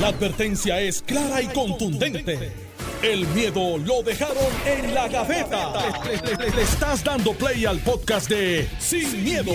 [0.00, 2.50] La advertencia es clara y contundente.
[3.00, 4.36] El miedo lo dejaron
[4.66, 5.72] en la gaveta.
[6.04, 9.52] Le, le estás dando play al podcast de Sin, miedo,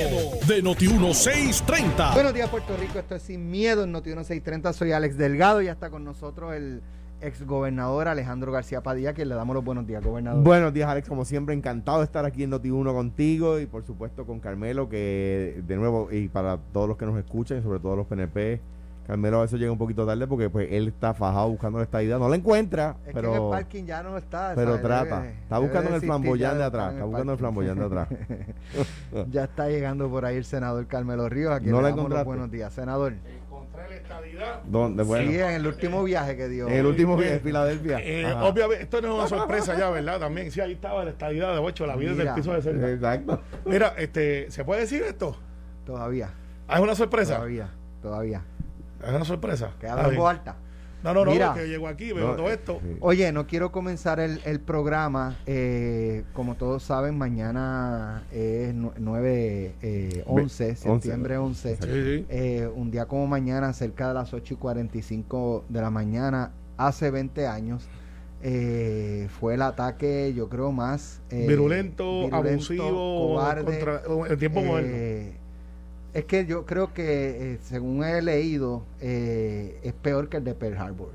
[0.48, 2.14] de Noti1630.
[2.14, 3.00] Buenos días, Puerto Rico.
[3.00, 4.72] Esto es Sin Miedo en Noti1630.
[4.72, 6.82] Soy Alex Delgado y ya está con nosotros el
[7.20, 10.42] exgobernador Alejandro García Padilla, que le damos los buenos días, gobernador.
[10.42, 11.10] Buenos días, Alex.
[11.10, 15.62] Como siempre, encantado de estar aquí en Noti1 contigo y, por supuesto, con Carmelo, que
[15.68, 18.62] de nuevo, y para todos los que nos escuchan, y sobre todo los PNP,
[19.10, 22.20] Carmelo a veces llega un poquito tarde porque pues él está fajado buscando esta idea.
[22.20, 23.32] No la encuentra, es pero.
[23.32, 24.52] que en el parking ya no está.
[24.54, 24.82] Pero ¿sabes?
[24.84, 25.22] trata.
[25.24, 26.94] Debe- está buscando en el flamboyán de atrás.
[26.94, 28.08] Está buscando el flamboyán de atrás.
[29.32, 32.10] ya está llegando por ahí el senador Carmelo Ríos, a quien No le la damos
[32.12, 32.72] los buenos días.
[32.72, 34.62] Senador, Encontré la estadidad.
[34.68, 35.02] ¿Dónde?
[35.04, 35.32] Bueno.
[35.32, 36.68] sí, en el último viaje que dio.
[36.68, 38.00] en el último día de Filadelfia.
[38.04, 40.20] Eh, obviamente, esto no es una sorpresa ya, ¿verdad?
[40.20, 42.26] También, sí, ahí estaba la estadidad de 8, la vida Mira.
[42.26, 42.92] del piso de celda.
[42.92, 43.42] Exacto.
[43.66, 45.36] Mira, este, ¿se puede decir esto?
[45.84, 46.30] Todavía,
[46.68, 47.38] Ah, ¿Es una sorpresa?
[47.38, 47.72] todavía,
[48.04, 48.44] todavía.
[49.04, 49.72] Es una sorpresa.
[49.80, 50.56] Que Está habla en voz alta.
[51.02, 51.54] No, no, no, Mira.
[51.54, 52.80] que llegó aquí, veo No, todo esto.
[52.82, 52.98] sí.
[53.00, 55.38] Oye, no quiero comenzar el, el programa.
[55.46, 61.78] eh, como todos saben, mañana es nu- 9, eh, 11, Ve- septiembre 11.
[61.78, 62.26] Sí, sí.
[62.28, 67.12] Eh, un día como mañana, cerca de las 8 y 45 de la mañana, hace
[67.12, 67.88] 20 años,
[68.42, 73.64] eh, fue el ataque, yo creo, más eh, virulento, virulento, abusivo, cobarde.
[73.64, 74.02] contra
[74.34, 75.38] el tiempo moderno.
[76.14, 80.44] Eh, es que yo creo que, eh, según he leído, eh, es peor que el
[80.44, 81.10] de Pearl Harbor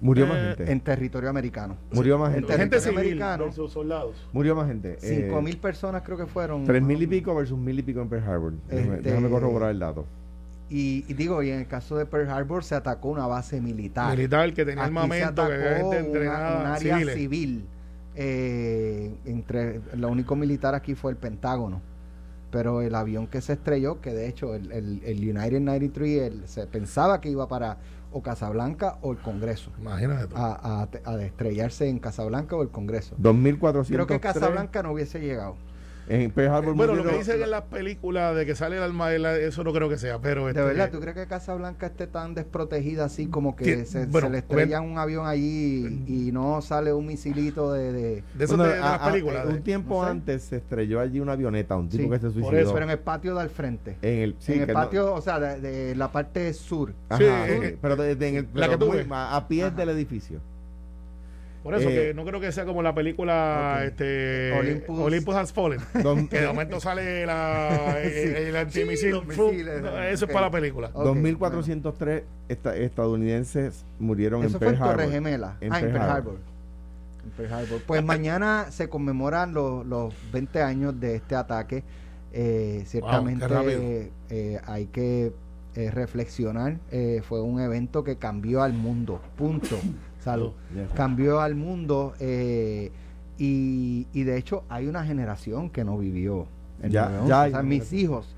[0.00, 0.72] Murió Eh, más gente.
[0.72, 1.76] en territorio americano.
[1.92, 2.52] Murió más en gente.
[2.56, 3.44] Gente territorio civil americano.
[3.44, 4.28] versus soldados.
[4.32, 4.94] Murió más gente.
[5.00, 6.64] Eh, Cinco mil personas creo que fueron.
[6.64, 8.52] Tres mil y pico versus mil y pico en Pearl Harbor.
[8.68, 10.04] Déjame, Este- déjame corroborar el dato.
[10.68, 14.16] Y, y digo, y en el caso de Pearl Harbor se atacó una base militar.
[14.16, 17.14] Militar que tenía Aquí se armamento, que gente entrenada, un área civiles.
[17.14, 17.64] civil.
[18.16, 21.80] Eh, entre lo único militar aquí fue el Pentágono.
[22.52, 26.46] Pero el avión que se estrelló, que de hecho el, el, el United 93 el-
[26.48, 27.78] se pensaba que iba para
[28.12, 29.72] o Casablanca o el Congreso.
[29.80, 30.36] Imagínate tú.
[30.36, 33.14] A, a, a estrellarse en Casablanca o el Congreso.
[33.18, 33.96] 2403.
[33.96, 35.56] Creo que Casablanca no hubiese llegado.
[36.14, 39.08] En Pearl Harbor bueno, lo que dicen en las películas de que sale el alma,
[39.08, 40.44] de la- eso no creo que sea, pero...
[40.44, 44.26] De este, verdad, ¿tú crees que Casablanca esté tan desprotegida así como que se, bueno,
[44.26, 47.92] se le estrella un avión allí y, y no sale un misilito de...
[47.92, 49.46] de- De eso Bueno, de, de a- las a- películas.
[49.46, 50.10] un tiempo no sé.
[50.10, 52.58] antes se estrelló allí una avioneta, un tipo Sí, que se por suicidó.
[52.58, 53.96] eso, pero en el patio del frente.
[54.02, 56.92] en el, sí, en el no- patio, o sea, de, de la parte sur.
[57.08, 59.06] Ajá, Sí, eh, pero de- de- en el, la pero que tú muy- ves.
[59.10, 59.76] a, a pies Ajá.
[59.76, 60.40] del edificio.
[61.62, 64.98] Por eso Eh, que no creo que sea como la película este, Olympus.
[64.98, 65.34] Olympus.
[65.36, 65.80] Has Fallen.
[66.30, 69.10] Que de momento sale la, el, el antimisil.
[69.12, 69.50] los ¡fum!
[69.52, 69.98] misiles, No, ok.
[70.10, 70.90] eso es para la película.
[70.92, 74.96] Ok, 2.403 esta- estadounidenses murieron Eso en fue en Pearl Harbor.
[75.04, 75.56] Torre Gemela.
[75.60, 76.16] En ah, en Pearl Pearl Harbor.
[76.34, 76.38] Harbor.
[77.24, 77.80] En Pearl Harbor.
[77.86, 81.84] Pues mañana se conmemoran los, los 20 años de este ataque.
[82.32, 85.32] Eh, ciertamente eh, hay que
[85.76, 86.78] eh, reflexionar.
[86.90, 89.20] Eh, fue un evento que cambió al mundo.
[89.36, 89.76] Punto.
[90.22, 90.52] Salud.
[90.74, 90.88] Yes.
[90.94, 92.14] Cambió al mundo.
[92.20, 92.90] eh,
[93.38, 96.46] y, y de hecho hay una generación que no vivió
[96.82, 97.28] el Ya- 9/11.
[97.28, 98.34] ya O sea, hay- mis hijos.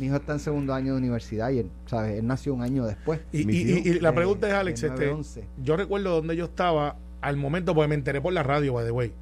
[0.00, 2.18] Mi hijo está en segundo año de universidad y él, ¿sabes?
[2.18, 3.20] él nació un año después.
[3.32, 5.44] Y, y- y- y la Eh, pregunta es, Alex, este, 9/11.
[5.62, 8.90] yo recuerdo donde yo estaba al momento, porque me enteré por la radio, by the
[8.90, 9.12] way.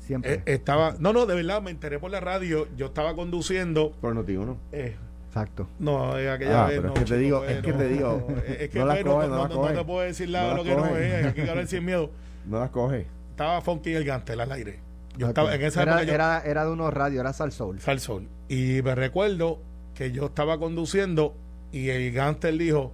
[0.00, 0.34] Siempre.
[0.34, 2.66] Eh, estaba, no, no, de verdad, me enteré por la radio.
[2.76, 3.92] Yo estaba conduciendo.
[4.00, 4.56] Por Noti1.
[4.72, 4.96] eh,
[5.28, 5.68] Exacto.
[5.78, 6.76] no, eh, aquella Ah, vez.
[6.76, 8.94] pero no, es que te digo- es que te digo, no, es que no la
[8.94, 9.74] bueno, coge, no, no la no- no coge.
[9.74, 11.20] te puedo decir la- la lo que no coge.
[11.20, 11.26] es.
[11.26, 12.10] Aquí que hablar sin miedo.
[12.46, 13.06] No las coge.
[13.30, 14.80] Estaba Funky el Gantel al aire.
[15.18, 16.06] Yo estaba en esa era, época.
[16.06, 17.78] yo- era, era de unos radios, era Salsoul.
[17.80, 18.26] Sal Sol.
[18.48, 19.58] Y me recuerdo
[19.94, 21.34] que yo estaba conduciendo
[21.72, 22.92] y el gánster dijo,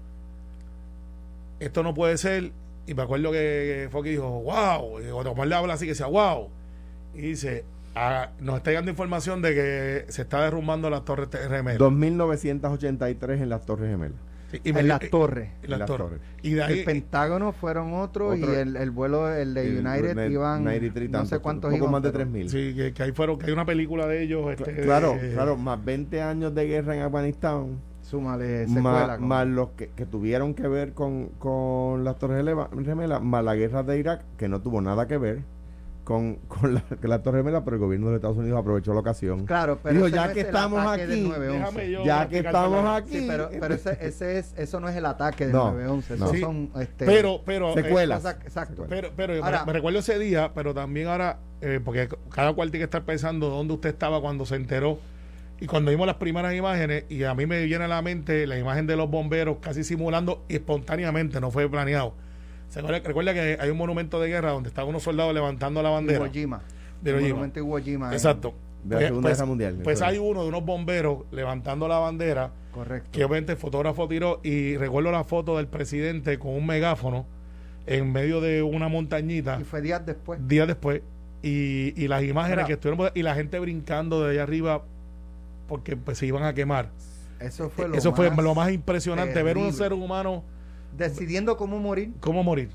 [1.61, 2.53] esto no puede ser.
[2.87, 5.01] Y me acuerdo que que dijo, wow.
[5.01, 6.49] Y Omar le habla así que decía, wow.
[7.15, 7.65] Y dice,
[7.95, 11.79] "Ah, nos está llegando información de que se está derrumbando las torres gemelas.
[11.79, 14.19] 2.983 en las Torres Gemelas.
[14.51, 15.51] Sí, y me en las torres.
[15.63, 16.09] y En las torres.
[16.09, 16.21] torres.
[16.43, 19.87] Y de ahí, El Pentágono fueron otros Otro- y el, el vuelo, el de El
[19.87, 21.91] United, United iban 93 no sé cuántos poco iban.
[21.91, 22.49] más de pero- 3.000.
[22.49, 24.47] sí, que, que ahí fueron, que hay una película de ellos.
[24.53, 29.17] este, Claro, eh, claro, más 20 años de guerra en Afganistán, Súmale más, secuela.
[29.17, 32.45] como- más los que, que tuvieron que ver con, con las Torres
[32.85, 35.41] Gemelas, más la guerra de Irak, que no tuvo nada que ver
[36.05, 39.47] con, con, la, con Torres Gemelas, pero el gobierno de Estados Unidos aprovechó la ocasión.
[39.47, 41.39] Claro, pero Dijo, ya no que es estamos aquí, 9/11.
[41.39, 44.97] déjame yo ya que estamos aquí, Sí, pero, pero ese, ese es, eso no es
[44.97, 46.17] el ataque del No, 911.
[46.19, 46.29] no.
[46.29, 48.25] Sí, son este, pero, pero, eh, Secuelas.
[48.25, 48.87] exacto.
[48.89, 49.35] Pero, pero
[49.67, 53.49] me, recuerdo ese día, pero también ahora, eh, porque cada cual tiene que estar pensando
[53.49, 54.99] dónde usted estaba cuando se enteró.
[55.61, 58.59] Y cuando vimos las primeras imágenes, y a mí me viene a la mente la
[58.59, 62.15] imagen de los bomberos casi simulando espontáneamente, no fue planeado.
[62.75, 65.91] Se acuerda- recuerda que hay un monumento de guerra donde están unos soldados levantando la
[65.91, 66.19] bandera.
[66.25, 66.63] Iwo Jima.
[67.03, 67.35] de Iwo El Jima.
[67.37, 68.55] monumento Iwo Jima en- Exacto.
[68.83, 69.81] de la Pues- Segunda pues- Guerra Mundial.
[69.83, 73.09] Pues hay uno de unos bomberos levantando la bandera, Correcto.
[73.13, 77.25] que obviamente el fotógrafo tiró, y recuerdo la foto del presidente con un megáfono
[77.87, 80.41] en medio de una montañita, Y fue días después.
[80.49, 81.03] días después,
[81.43, 82.67] y, y las imágenes Mira.
[82.67, 84.83] que estuvieron, y la gente brincando de allá arriba,
[85.69, 86.89] porque pues se iban a quemar.
[87.41, 90.43] Eso fue lo Eso más fue lo más impresionante, ver un ser humano
[90.97, 92.13] Decidiendo cómo morir.
[92.21, 92.71] cómo morir.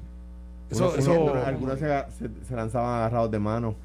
[0.69, 1.87] Eso, eso- algunos se,
[2.17, 3.75] se- se lanzaban agarrados de mano.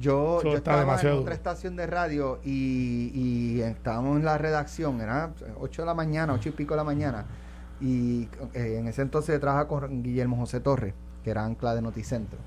[0.00, 5.32] Yo, estaba demasiado en otra estación de radio y, y estábamos en la redacción, era
[5.60, 7.26] 8 de la mañana, 8 y pico de la mañana.
[7.80, 12.38] Y eh, en ese entonces trabajaba con Guillermo José Torres, que era ancla de Noticentro.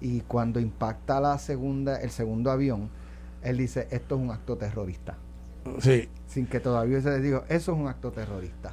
[0.00, 2.88] Y cuando impacta la segunda, el segundo avión,
[3.42, 5.16] él dice, esto es un acto terrorista.
[5.78, 6.08] sí.
[6.26, 8.72] Sin que todavía se les diga, eso es un acto terrorista.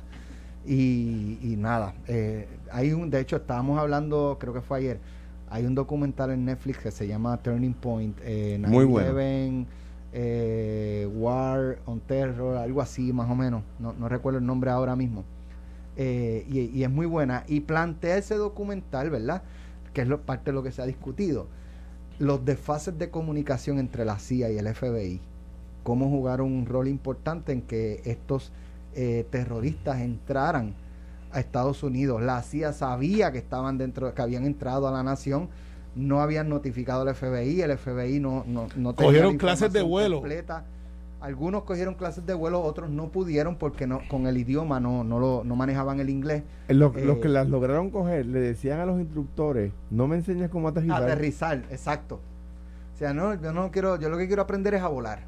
[0.67, 4.99] Y, y nada, eh, hay un, de hecho estábamos hablando, creo que fue ayer,
[5.49, 9.13] hay un documental en Netflix que se llama Turning Point, eh, Muy bueno.
[9.13, 9.65] 9/11,
[10.11, 14.95] eh, War on Terror, algo así más o menos, no, no recuerdo el nombre ahora
[14.97, 15.23] mismo.
[15.97, 17.43] Eh, y, y es muy buena.
[17.47, 19.41] Y plantea ese documental, ¿verdad?
[19.93, 21.47] Que es lo, parte de lo que se ha discutido.
[22.19, 25.21] Los desfases de comunicación entre la CIA y el FBI.
[25.83, 28.51] Cómo jugaron un rol importante en que estos
[28.95, 30.73] eh, terroristas entraran
[31.31, 32.21] a Estados Unidos.
[32.21, 35.49] La CIA sabía que estaban dentro, que habían entrado a la nación.
[35.95, 37.61] No habían notificado al FBI.
[37.61, 40.17] El FBI no, no, no tenía Cogieron la clases de vuelo.
[40.17, 40.65] completa.
[41.19, 45.19] Algunos cogieron clases de vuelo, otros no pudieron porque no con el idioma no no
[45.19, 46.43] lo no manejaban el inglés.
[46.67, 50.51] Los, Eh, los que las lograron coger le decían a los instructores, no me enseñes
[50.51, 51.01] cómo aterrizar.
[51.01, 52.21] Aterrizar, exacto.
[52.93, 55.23] O sea, no, yo no quiero, yo lo que quiero aprender es a volar.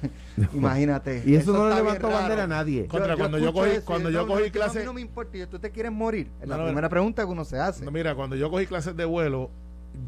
[0.54, 1.22] Imagínate.
[1.26, 2.86] y eso, no le levantó bandera a nadie.
[2.86, 5.00] Contra, cuando yo cogí- eso cuando yo no, cogí no, clase- A mí no me
[5.00, 6.28] importa, y tú te quieres morir.
[6.40, 7.84] Es la No, no, primera pregunta que uno se hace.
[7.84, 9.50] No, mira, cuando yo cogí clases de vuelo,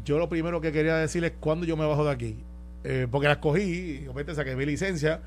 [0.05, 2.43] yo lo primero que quería decir es cuándo yo me bajo de aquí.
[2.83, 5.19] Eh, porque las cogí, y obviamente saqué mi licencia,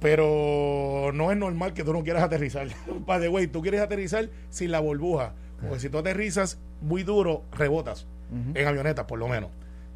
[0.00, 2.66] pero no es normal que tú no quieras aterrizar.
[3.06, 5.32] By the way, tú quieres aterrizar sin la burbuja.
[5.60, 8.06] Porque si tú aterrizas muy duro, rebotas.
[8.54, 9.50] En avioneta, por lo menos.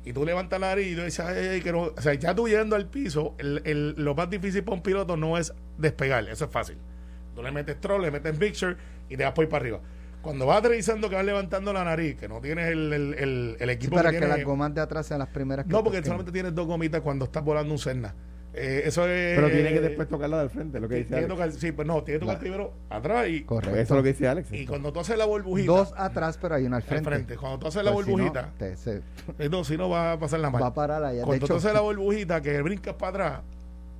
[0.07, 1.81] Y tú levantas la nariz y tú dices, "Ay, ay, que no".
[1.95, 5.17] O sea, ya tú yendo al piso, el, el- lo más difícil para un piloto
[5.17, 6.79] no es despegar, eso es fácil.
[7.35, 8.77] Tú le metes troll, le metes mixture
[9.11, 9.81] y te vas por ahí para arriba.
[10.23, 13.69] Cuando vas aterrizando, que vas levantando la nariz, que no tienes el, el, el- el
[13.69, 15.83] Sí, equipo para que que tiene- las gomas de atrás sean las primeras que No,
[15.85, 18.15] porque solamente tienes dos gomitas cuando estás volando un Cessna.
[18.59, 19.37] Eh, eso es.
[19.37, 21.29] Pero tiene que después tocarla del frente, lo que Tiene dice que Alex.
[21.35, 23.77] tocar, sí, pues no, tiene que tocar primero atrás y, Correcto.
[23.77, 24.53] Eso es lo que dice Alex.
[24.53, 25.71] y cuando tú haces la burbujita.
[25.73, 27.11] Dos atrás, pero hay una al al frente.
[27.11, 27.37] frente.
[27.37, 28.53] Cuando tú haces la Pues si no, burbujita.
[28.59, 29.03] te- se-
[29.39, 30.63] eh, no, si no va a pasar la mal.
[30.63, 31.19] va a parar allá.
[31.19, 33.41] De Cuando hecho, tú haces la burbujita que brincas para atrás,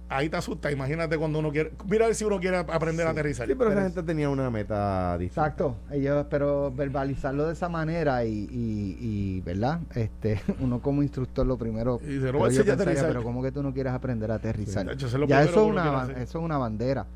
[0.09, 0.71] ahí te asusta.
[0.71, 1.73] Imagínate cuando uno quiere.
[1.89, 3.47] Mira a ver si uno quiere aprender a aterrizar.
[3.47, 5.43] Sí, pero esa gente tenía una meta distinta.
[5.43, 9.81] Exacto, ellos, pero verbalizarlo de esa manera y, y, y, ¿verdad?
[9.95, 13.09] Este, uno como instructor lo primero, Y no creo voy a pensaría, aterrizar.
[13.09, 14.87] pero ¿cómo que tú no quieres aprender a aterrizar?
[14.87, 17.07] Sí, hecho, lo ya eso es, una, eso es una bandera.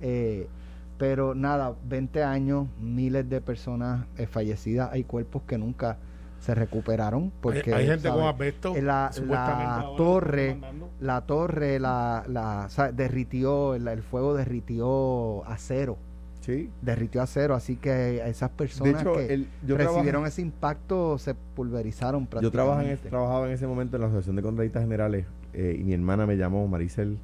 [0.00, 0.46] Eh,
[0.98, 5.96] pero nada, 20 años, miles de personas eh, fallecidas, hay cuerpos que nunca
[6.44, 8.20] se recuperaron porque hay, hay gente ¿sabes?
[8.22, 8.76] con asbesto.
[8.76, 10.56] Eh, la, la torre
[11.00, 15.96] la torre la, la derritió el, el fuego derritió acero
[16.40, 16.68] Sí.
[16.82, 21.34] derritió acero, así que esas personas hecho, que el- yo recibieron trabajo- ese impacto se
[21.34, 23.00] pulverizaron Yo trabajaba en, prácticamente.
[23.00, 25.24] ese- trabajaba en ese momento en la Asociación de Contratistas Generales
[25.54, 27.16] eh, y mi hermana me llamó, Maricel,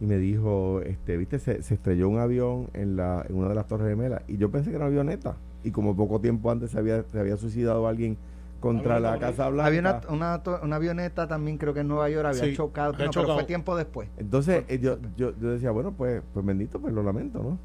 [0.00, 3.54] y me dijo, este, viste, se, se estrelló un avión en, la, en una de
[3.54, 6.70] las torres gemelas y yo pensé que era una avioneta y como poco tiempo antes
[6.70, 8.16] se había, se había suicidado alguien
[8.64, 9.66] contra la Casa Blanca.
[9.66, 13.12] Había una, una, avioneta también, creo que en Nueva York, había Sí, chocado, había no,
[13.12, 14.08] pero fue tiempo después.
[14.16, 17.58] Entonces eh, yo, yo, yo decía, bueno, pues, pues bendito, pues lo lamento, ¿no?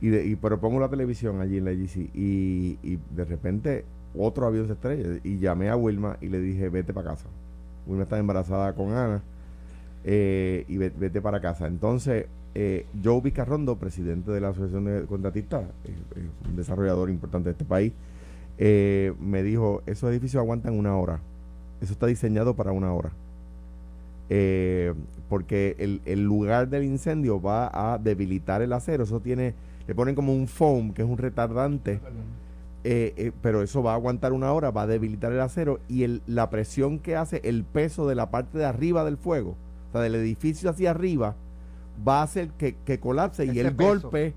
[0.00, 3.84] Y, de, y pero pongo la televisión allí en la GC y, y de repente
[4.18, 7.28] otro avión se estrella y llamé a Wilma y le dije, vete para casa.
[7.86, 9.22] Wilma está embarazada con Ana
[10.04, 11.66] eh, y ve- vete para casa.
[11.66, 17.48] Entonces, eh, Joe Vizcarrondo, presidente de la Asociación de Contratistas, eh, eh, un desarrollador importante
[17.48, 17.92] de este país,
[18.58, 21.20] eh, me dijo, esos edificios aguantan una hora.
[21.80, 23.10] Eso está diseñado para una hora.
[24.28, 24.94] Eh,
[25.28, 29.04] porque el, el lugar del incendio va a debilitar el acero.
[29.04, 29.54] Eso tiene,
[29.86, 32.00] le ponen como un foam, que es un retardante,
[32.84, 36.02] eh, eh, pero eso va a aguantar una hora, va a debilitar el acero y
[36.02, 39.56] el, la presión que hace el peso de la parte de arriba del fuego,
[39.88, 41.36] o sea, del edificio hacia arriba,
[42.06, 44.00] va a hacer que, que colapse y el peso.
[44.00, 44.34] golpe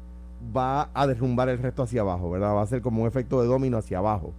[0.56, 2.56] va a derrumbar el resto hacia abajo, ¿verdad?
[2.56, 4.34] Va a ser como un efecto de domino hacia abajo.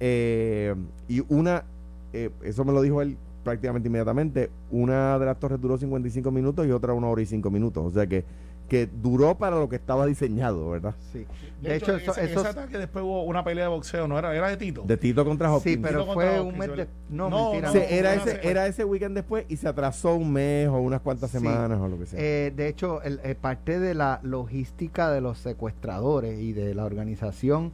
[0.00, 0.74] Eh,
[1.08, 1.64] y una,
[2.12, 6.66] eh, eso me lo dijo él prácticamente inmediatamente, una de las torres duró 55 minutos
[6.66, 7.84] y otra una hora y cinco minutos.
[7.84, 8.24] O sea que
[8.68, 10.94] que duró para lo que estaba diseñado, ¿verdad?
[11.12, 11.26] Sí.
[11.60, 14.08] De, De, hecho, hecho, eso, ese, eso- ese ataque después hubo una pelea de boxeo,
[14.08, 14.34] ¿no era?
[14.34, 14.82] Era de Tito.
[14.86, 15.76] De Tito contra Hopkins.
[15.76, 17.72] sí, pero Tito fue un mes Hopkins, de, no, No, mentira.
[17.72, 17.84] Sí, no.
[17.84, 21.38] era, ese, era ese weekend después y se atrasó un mes o unas cuantas Sí.
[21.38, 22.18] semanas o lo que sea.
[22.20, 26.84] Eh, de hecho, el- eh, parte de la logística de los secuestradores y de la
[26.84, 27.72] organización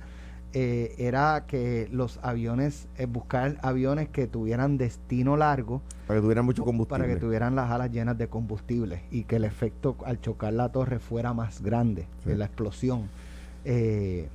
[0.52, 6.44] eh, era que los aviones, eh, buscar aviones que tuvieran destino largo para que tuvieran
[6.44, 7.04] mucho combustible.
[7.04, 10.68] para que tuvieran las alas llenas de combustible y que el efecto al chocar la
[10.70, 12.30] torre fuera más grande Sí.
[12.30, 13.08] que la explosión.
[13.64, 14.28] Eh,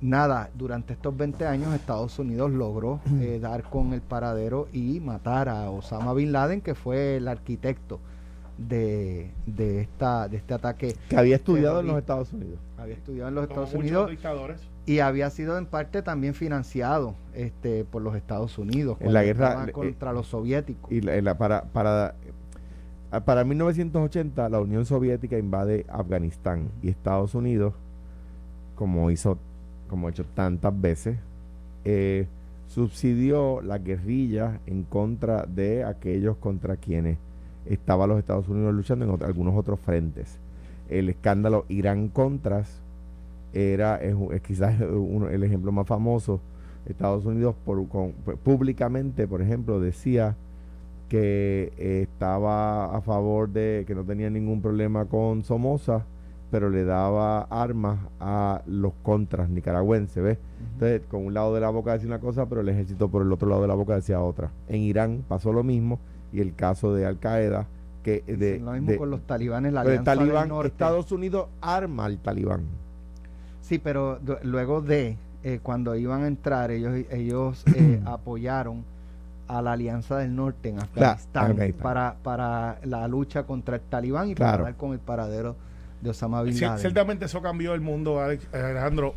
[0.00, 5.48] nada, durante estos 20 años Estados Unidos logró eh, dar con el paradero y matar
[5.48, 8.00] a Osama Bin Laden, que fue el arquitecto
[8.56, 10.96] de, de, esta, de este ataque.
[11.08, 11.98] que había estudiado en los.
[11.98, 12.58] Estados Unidos.
[12.76, 14.60] Había estudiado en los Como Estados Unidos dictadores.
[14.88, 19.66] Y había sido en parte también financiado este, por los Estados Unidos En la guerra,
[19.68, 20.90] eh, contra los soviéticos.
[20.90, 22.14] Y la- la- para, para,
[23.10, 27.74] ah, para 1980 la Unión Soviética invade Afganistán y Estados Unidos,
[28.76, 29.36] como hizo,
[29.88, 31.18] como ha hecho tantas veces,
[31.84, 32.26] eh,
[32.66, 37.18] subsidió las guerrillas en contra de aquellos contra quienes
[37.66, 40.38] estaban los Estados Unidos luchando en algunos otros frentes.
[40.88, 42.80] El escándalo Irán-Contras
[43.52, 46.40] era es, es quizás uno- el ejemplo más famoso.
[46.86, 48.12] Estados Unidos por, con-
[48.42, 50.36] públicamente, por ejemplo, decía
[51.08, 56.04] que eh, estaba a favor de que no tenía ningún problema con Somoza,
[56.50, 60.38] pero le daba armas a los contras nicaragüenses, ¿ves?
[60.74, 63.30] Entonces, con un lado de la boca decía una cosa, pero el ejército por el
[63.32, 64.50] otro lado de la boca decía otra.
[64.68, 65.98] En Irán pasó lo mismo
[66.32, 67.66] y el caso de Al Qaeda
[68.02, 70.68] que de, lo mismo de- con los talibanes, la el alianza del talibán, norte.
[70.68, 72.62] Estados Unidos arma al talibán.
[73.68, 78.82] Sí, pero luego de eh, cuando iban a entrar, ellos, ellos eh, apoyaron
[79.46, 81.56] a la Alianza del Norte en Afganistán.
[81.80, 84.64] Para, para la lucha contra el talibán y Claro.
[84.64, 85.56] para con el paradero
[86.00, 86.78] de Osama Bin Laden.
[86.78, 89.14] Ciertamente eso cambió el mundo, Alex- Alejandro.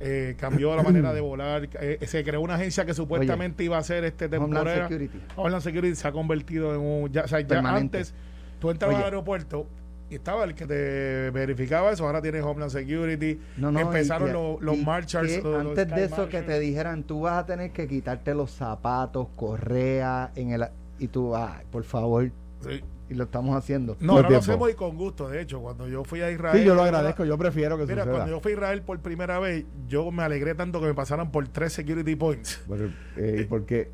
[0.00, 1.68] Eh, cambió la manera de volar.
[1.80, 4.88] eh, se creó una agencia que supuestamente iba a ser este Homeland temporera.
[4.88, 5.20] Security.
[5.36, 7.10] Homeland Security se ha convertido en un.
[7.12, 8.12] Ya, o sea, ya antes
[8.58, 9.04] tú entrabas Oye.
[9.04, 9.66] al aeropuerto
[10.10, 12.04] y estaba el que te verificaba eso.
[12.06, 13.40] Ahora tienes Homeland Security.
[13.56, 15.28] No, no, Empezaron y- los, los y marchers.
[15.28, 18.34] que los- los antes de eso que te dijeran, tú vas a tener que quitarte
[18.34, 20.66] los zapatos, correa, en el
[20.98, 22.30] y tú, ay, por favor,
[22.64, 22.82] Sí.
[23.10, 23.96] y lo estamos haciendo.
[24.00, 25.28] No, no lo hacemos y con gusto.
[25.28, 26.58] De hecho, cuando yo fui a Israel.
[26.58, 28.12] Sí, yo lo agradezco, yo prefiero que Mira, suceda.
[28.16, 31.30] cuando yo fui a Israel por primera vez, yo me alegré tanto que me pasaran
[31.30, 32.62] por tres security points.
[32.68, 32.92] Pero, eh.
[33.16, 33.90] Eh, Porque-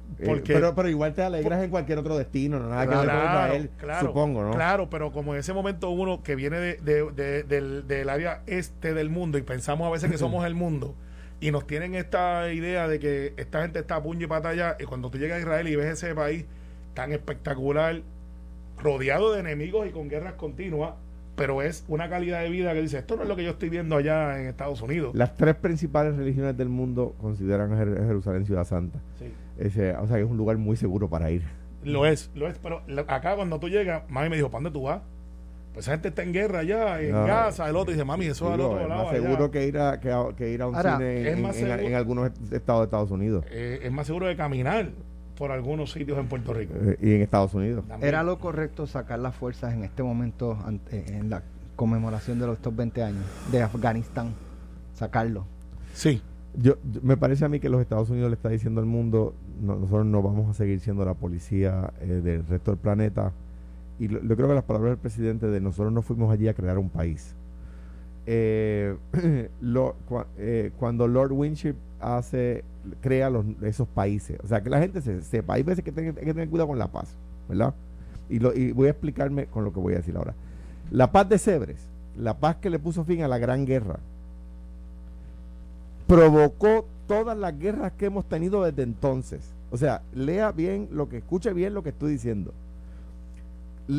[0.55, 3.71] pero, pero igual te alegras en cualquier otro destino, no nada que ver con Israel,
[4.01, 4.51] supongo, ¿no?
[4.51, 8.43] Claro, pero como en ese momento uno que viene de- de- de- del, del área
[8.47, 10.95] este del mundo y pensamos a veces que somos el mundo
[11.41, 14.77] y nos tienen esta idea de que esta gente está a puño y pata allá
[14.79, 16.45] y cuando tú llegas a Israel y ves ese país
[16.93, 18.03] tan espectacular,
[18.83, 20.95] rodeado de enemigos y con guerras continuas,
[21.37, 23.69] pero es una calidad de vida que dice, esto no es lo que yo estoy
[23.71, 25.15] viendo allá en Estados Unidos.
[25.15, 28.99] Las tres principales religiones del mundo consideran a Jer- Jerusalén ciudad santa.
[29.19, 29.33] Sí.
[29.59, 31.43] Ese, o sea que es un lugar muy seguro para ir.
[31.85, 34.79] Lo es, lo es, pero lo- acá cuando tú llegas, mami me dijo, ¿para dónde
[34.79, 35.01] tú vas?
[35.73, 38.49] Pues esa gente está en guerra allá, en No, Gaza, el otro dice, mami, eso
[38.49, 39.03] es al otro es lado.
[39.05, 39.23] más allá".
[39.23, 41.57] seguro que ir a, que a, que ir a un Ahora, cine es en, más
[41.57, 44.91] en- seguro- en algunos est- estados de Estados Unidos Eh, es más seguro de caminar
[45.41, 46.75] por algunos sitios en Puerto Rico.
[46.77, 47.83] eh, y en Estados Unidos.
[47.89, 48.07] También.
[48.07, 51.43] Era lo correcto sacar las fuerzas en este momento ante- en la
[51.77, 54.35] conmemoración de los estos 20 años de Afganistán,
[54.95, 55.47] sacarlo.
[55.95, 56.21] Sí,
[56.57, 59.35] Yo, yo- me parece a mí que los Estados Unidos le está diciendo al mundo,
[59.63, 63.33] no- nosotros no vamos a seguir siendo la policía eh, del resto del planeta.
[64.01, 66.55] Y lo- yo creo que las palabras del presidente de nosotros no fuimos allí a
[66.55, 67.35] crear un país.
[68.27, 68.95] Eh,
[69.61, 72.65] lo- cua- eh, cuando Lord Winship hace,
[73.01, 76.13] crea los, esos países, o sea, que la gente se sepa, hay veces que hay
[76.13, 77.15] que tener cuidado con la paz,
[77.49, 77.75] ¿verdad?
[78.29, 80.35] Y, lo, y voy a explicarme con lo que voy a decir ahora.
[80.91, 81.79] La paz de Sebres,
[82.17, 83.99] la paz que le puso fin a la Gran Guerra,
[86.07, 89.41] provocó todas las guerras que hemos tenido desde entonces.
[89.71, 92.53] O sea, lea bien lo que escuche bien lo que estoy diciendo.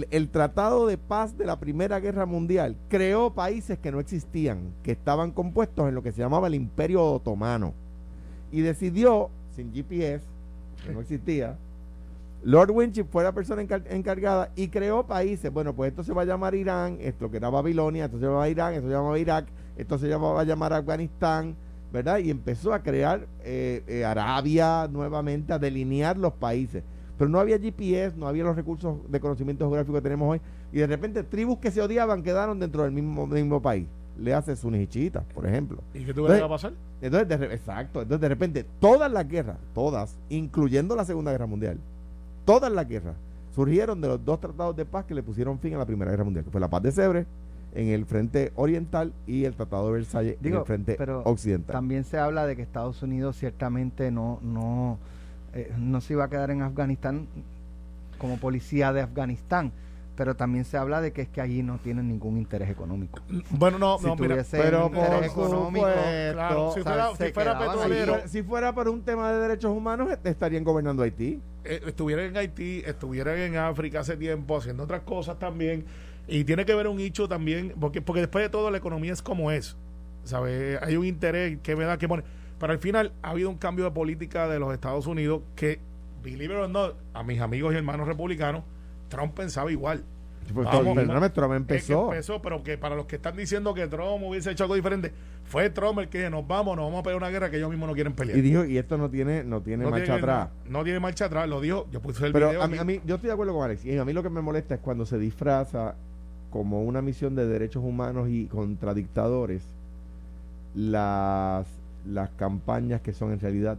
[0.10, 4.92] El Tratado de Paz de la Primera Guerra Mundial creó países que no existían, que
[4.92, 7.74] estaban compuestos en lo que se llamaba el Imperio Otomano.
[8.52, 10.26] Y decidió, sin GPS,
[10.86, 11.58] que no existía,
[12.44, 15.52] Lord Winship fue la persona encar- encargada y creó países.
[15.54, 18.50] Bueno, pues esto se va a llamar Irán, esto que era Babilonia, esto se llama
[18.50, 19.46] Irán, esto se llama Irak,
[19.78, 21.56] esto se llama, va a llamar Afganistán,
[21.94, 22.18] ¿verdad?
[22.18, 26.84] Y empezó a crear eh, eh, Arabia nuevamente, a delinear los países.
[27.18, 30.42] Pero no había GPS, no había los recursos de conocimiento geográfico que tenemos hoy.
[30.74, 33.86] Y de repente tribus que se odiaban quedaron dentro del mismo país.
[34.18, 35.80] Le hace sunis y chiitas, por ejemplo.
[35.94, 36.74] ¿y qué tú crees que va a pasar?
[37.02, 38.02] Entonces, de exacto.
[38.02, 41.78] Entonces, de repente, todas las guerras, todas, incluyendo la Segunda Guerra Mundial,
[42.46, 43.16] todas las guerras
[43.56, 46.24] surgieron de los dos tratados de paz que le pusieron fin a la Primera Guerra
[46.24, 47.26] Mundial, que fue la paz de Sebre
[47.74, 51.74] en el frente oriental y el Tratado de Versalles en el frente pero occidental.
[51.74, 54.98] También se habla de que Estados Unidos ciertamente no, no,
[55.54, 57.28] eh, no se iba a quedar en Afganistán
[58.18, 59.72] como policía de Afganistán
[60.16, 63.22] pero también se habla de que es que allí no tienen ningún interés económico.
[63.50, 65.88] Bueno, no, no, mira, pero por económico,
[66.34, 70.64] claro, si, fuera, si fuera petrolero, si fuera por un tema de derechos humanos, estarían
[70.64, 71.42] gobernando Haití.
[71.64, 75.86] Eh, estuvieran en Haití, estuvieran en África hace tiempo haciendo otras cosas también.
[76.28, 79.22] Y tiene que ver un hecho también, porque, porque después de todo la economía es
[79.22, 79.76] como es.
[80.24, 80.80] ¿sabe?
[80.82, 82.24] Hay un interés que me da que pone.
[82.60, 85.80] Pero al final ha habido un cambio de política de los Estados Unidos que,
[86.22, 88.64] believe it or not, a mis amigos y hermanos republicanos,
[89.12, 90.04] Trump pensaba igual.
[90.54, 92.12] Pues Vamos, Trump empezó.
[92.12, 95.14] empezó, pero que para los que están diciendo que Trump hubiese hecho algo diferente,
[95.46, 97.88] fue Trump el que nos vamos, nos vamos a pelear una guerra que ellos mismos
[97.88, 98.38] no quieren pelear.
[98.38, 100.50] Y dijo, y esto no tiene, no tiene marcha atrás.
[100.68, 103.16] No, tiene marcha atrás, lo dijo, yo puse el pero A mí, a mí, yo
[103.16, 105.18] estoy de acuerdo con Alex, y a mí lo que me molesta es cuando se
[105.20, 105.96] disfraza
[106.50, 109.64] como una misión de derechos humanos y contra dictadores
[110.76, 111.68] las,
[112.06, 113.78] las campañas que son en realidad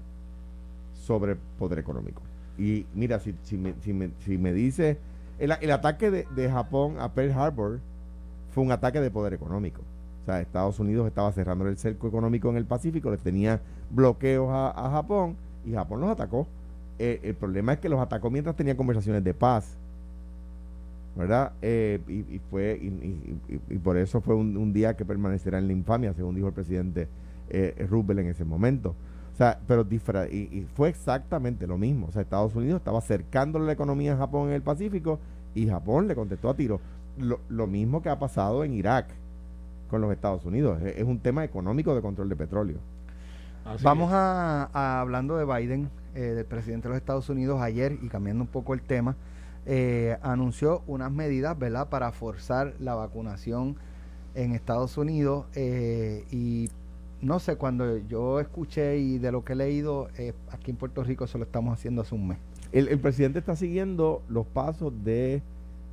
[0.95, 2.23] sobre poder económico.
[2.57, 4.97] Y mira, si, si, me, si, me, si me dice
[5.42, 7.80] el, ataque de, Japón a Pearl Harbor
[8.54, 9.80] fue un ataque de poder económico.
[10.22, 14.49] O sea, Estados Unidos estaba cerrando el cerco económico en el Pacífico, les tenía bloqueos
[14.52, 16.46] a, Japón y Japón los atacó.
[17.00, 19.76] Eh, el problema es que los atacó mientras tenía conversaciones de paz.
[21.16, 21.52] ¿Verdad?
[21.61, 26.37] Eh, y, fue y, por eso fue un, día que permanecerá en la infamia, según
[26.37, 27.08] dijo el presidente
[27.50, 28.94] eh, en ese momento.
[29.42, 29.84] Sea, pero
[30.30, 32.06] y, fue exactamente lo mismo.
[32.06, 35.18] O sea, Estados Unidos estaba acercándole la economía a Japón en el Pacífico
[35.52, 36.80] y Japón le contestó a tiro.
[37.18, 39.08] Lo, mismo que ha pasado en Irak
[39.90, 40.80] con los Estados Unidos.
[40.82, 42.78] Es, un tema económico de control de petróleo.
[43.82, 48.44] Vamos a, hablando de Biden, eh, del presidente de los Estados Unidos ayer y cambiando
[48.44, 49.16] un poco el tema,
[49.66, 53.75] eh, anunció unas medidas, ¿verdad?, para forzar la vacunación
[54.37, 56.70] en Estados Unidos eh, y
[57.23, 61.05] no sé, cuando yo escuché y de lo que he leído, eh, aquí en Puerto
[61.05, 62.38] Rico eso lo estamos haciendo hace un mes.
[62.73, 65.41] El, presidente está siguiendo los pasos de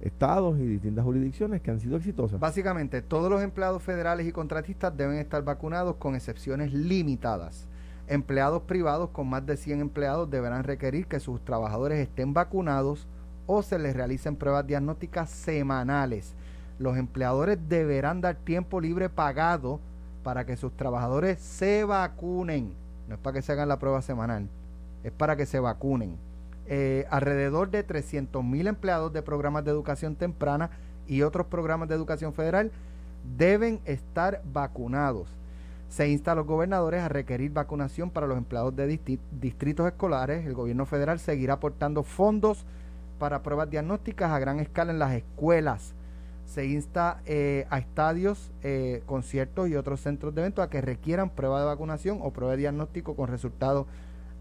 [0.01, 2.39] estados y distintas jurisdicciones que han sido exitosas.
[2.39, 7.67] Básicamente, todos los empleados federales y contratistas deben estar vacunados con excepciones limitadas.
[8.07, 13.07] Empleados privados con más de 100 empleados deberán requerir que sus trabajadores estén vacunados
[13.45, 16.33] o se les realicen pruebas diagnósticas semanales.
[16.79, 19.79] Los empleadores deberán dar tiempo libre pagado
[20.29, 22.75] para que sus trabajadores se vacunen.
[23.07, 24.47] No es para que se hagan la prueba semanal,
[25.03, 26.17] es para que se vacunen.
[26.67, 30.69] Eh, alrededor de 300 mil empleados de programas de educación temprana
[31.07, 32.71] y otros programas de educación federal
[33.39, 35.29] deben estar vacunados.
[35.89, 38.99] Se insta a los gobernadores a requerir vacunación para los empleados de
[39.31, 40.45] distritos escolares.
[40.45, 42.67] El gobierno federal seguirá aportando fondos
[43.17, 45.95] para pruebas diagnósticas a gran escala en las escuelas
[46.49, 51.29] se insta eh, a estadios, eh, conciertos y otros centros de eventos a que requieran
[51.29, 53.85] prueba de vacunación o prueba de diagnóstico con resultado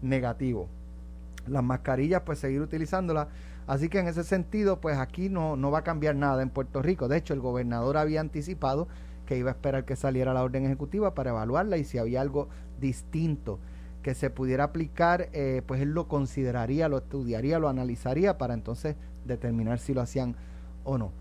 [0.01, 0.67] negativo.
[1.47, 3.27] Las mascarillas, pues seguir utilizándolas.
[3.67, 6.81] Así que en ese sentido, pues aquí no, no va a cambiar nada en Puerto
[6.81, 7.07] Rico.
[7.07, 8.87] De hecho, el gobernador había anticipado
[9.27, 12.49] que iba a esperar que saliera la orden ejecutiva para evaluarla y si había algo
[12.81, 13.59] distinto
[14.01, 18.95] que se pudiera aplicar, eh, pues él lo consideraría, lo estudiaría, lo analizaría para entonces
[19.25, 20.35] determinar si lo hacían
[20.83, 21.11] o no.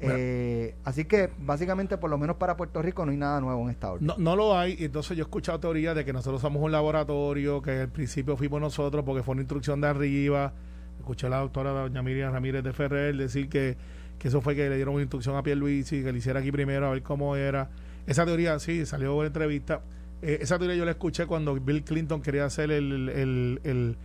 [0.00, 3.70] Eh, así que básicamente por lo menos para Puerto Rico no hay nada nuevo en
[3.70, 4.06] esta orden.
[4.06, 7.60] No, no lo hay, entonces yo he escuchado teorías de que nosotros somos un laboratorio,
[7.62, 10.52] que al principio fuimos nosotros porque fue una instrucción de arriba.
[10.98, 13.76] Escuché a la doctora doña Miriam Ramírez de Ferrer decir que,
[14.18, 16.86] que eso fue que le dieron una instrucción a Pierluisi, que le hiciera aquí primero
[16.86, 17.70] a ver cómo era.
[18.06, 19.82] Esa teoría sí, salió en entrevista.
[20.22, 23.96] Eh, esa teoría yo la escuché cuando Bill Clinton quería hacer el, el el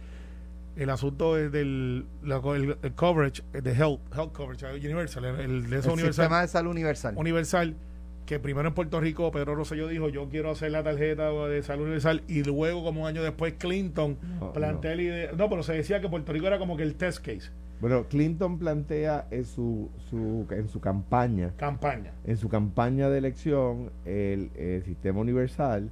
[0.89, 6.47] asunto es del el, coverage de health, health coverage universal el, de eso sistema de
[6.47, 7.13] salud universal.
[7.17, 7.75] Universal
[8.25, 11.83] que primero en Puerto Rico Pedro Rosselló dijo yo quiero hacer la tarjeta de salud
[11.83, 14.17] universal y luego como un año después Clinton
[14.53, 17.19] plantea la idea no pero se decía que Puerto Rico era como que el test
[17.19, 17.51] case.
[17.79, 22.13] Bueno Clinton plantea en su, su en su campaña campaña.
[22.25, 24.49] en su campaña de elección el,
[24.86, 25.89] sistema universal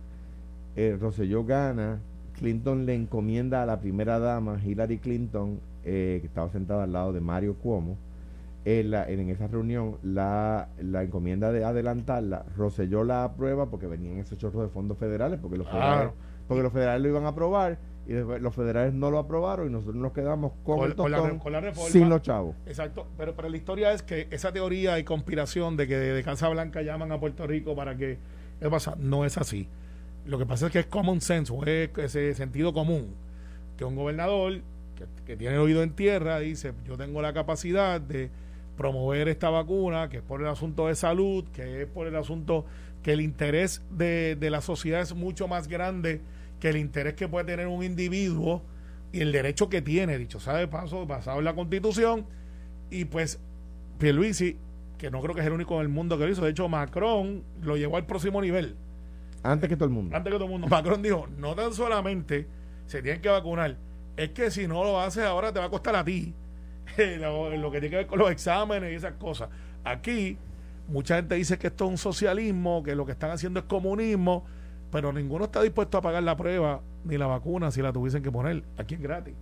[0.76, 2.00] eh, Rosselló gana
[2.42, 7.14] Clinton le encomienda a la primera dama, Hillary Clinton, eh, que estaba sentada al lado
[7.14, 7.98] de Mario Cuomo,
[8.66, 14.40] en, en esa reunión la, la, encomienda de adelantarla, Roselló la aprueba porque venían esos
[14.40, 16.14] chorros de fondos federales, porque los, federales,
[16.48, 17.78] porque los federales lo iban a aprobar
[18.08, 22.24] y los federales no lo aprobaron y nosotros nos quedamos con, el reforma, sin los
[22.24, 22.56] chavos.
[22.66, 26.50] Exacto, pero, pero la historia es que esa teoría y conspiración de que de Casa
[26.50, 28.18] Blanca llaman a Puerto Rico para que...
[28.60, 28.96] ¿Qué pasa?
[29.00, 29.68] No es así.
[30.26, 33.16] Lo que pasa es que es common sense, es ese sentido común,
[33.78, 34.62] que un gobernador
[35.26, 38.30] que, tiene el oído en tierra dice, yo tengo la capacidad de
[38.78, 42.66] promover esta vacuna, que es por el asunto de salud, que es por el asunto
[43.02, 46.22] que el interés de, de la sociedad es mucho más grande
[46.60, 48.62] que el interés que puede tener un individuo
[49.12, 52.26] y el derecho que tiene, dicho sea de paso, basado en la constitución,
[52.90, 53.40] y pues
[53.98, 54.58] Pierluisi,
[54.98, 56.70] que no creo que es el único en el mundo que lo hizo, de hecho
[56.70, 58.76] Macron lo llevó al próximo nivel.
[59.44, 60.16] Antes que todo el mundo.
[60.16, 60.68] Antes que todo el mundo.
[60.68, 62.48] Macron dijo, no tan solamente
[62.86, 63.78] se tienen que vacunar,
[64.18, 66.34] es que si no lo haces ahora te va a costar a ti
[67.20, 69.50] lo, lo que tiene que ver con los exámenes y esas cosas.
[69.84, 70.38] Aquí
[70.88, 74.46] mucha gente dice que esto es un socialismo, que lo que están haciendo es comunismo,
[74.92, 78.32] pero ninguno está dispuesto a pagar la prueba ni la vacuna si la tuviesen que
[78.32, 78.64] poner.
[78.78, 79.34] Aquí es gratis.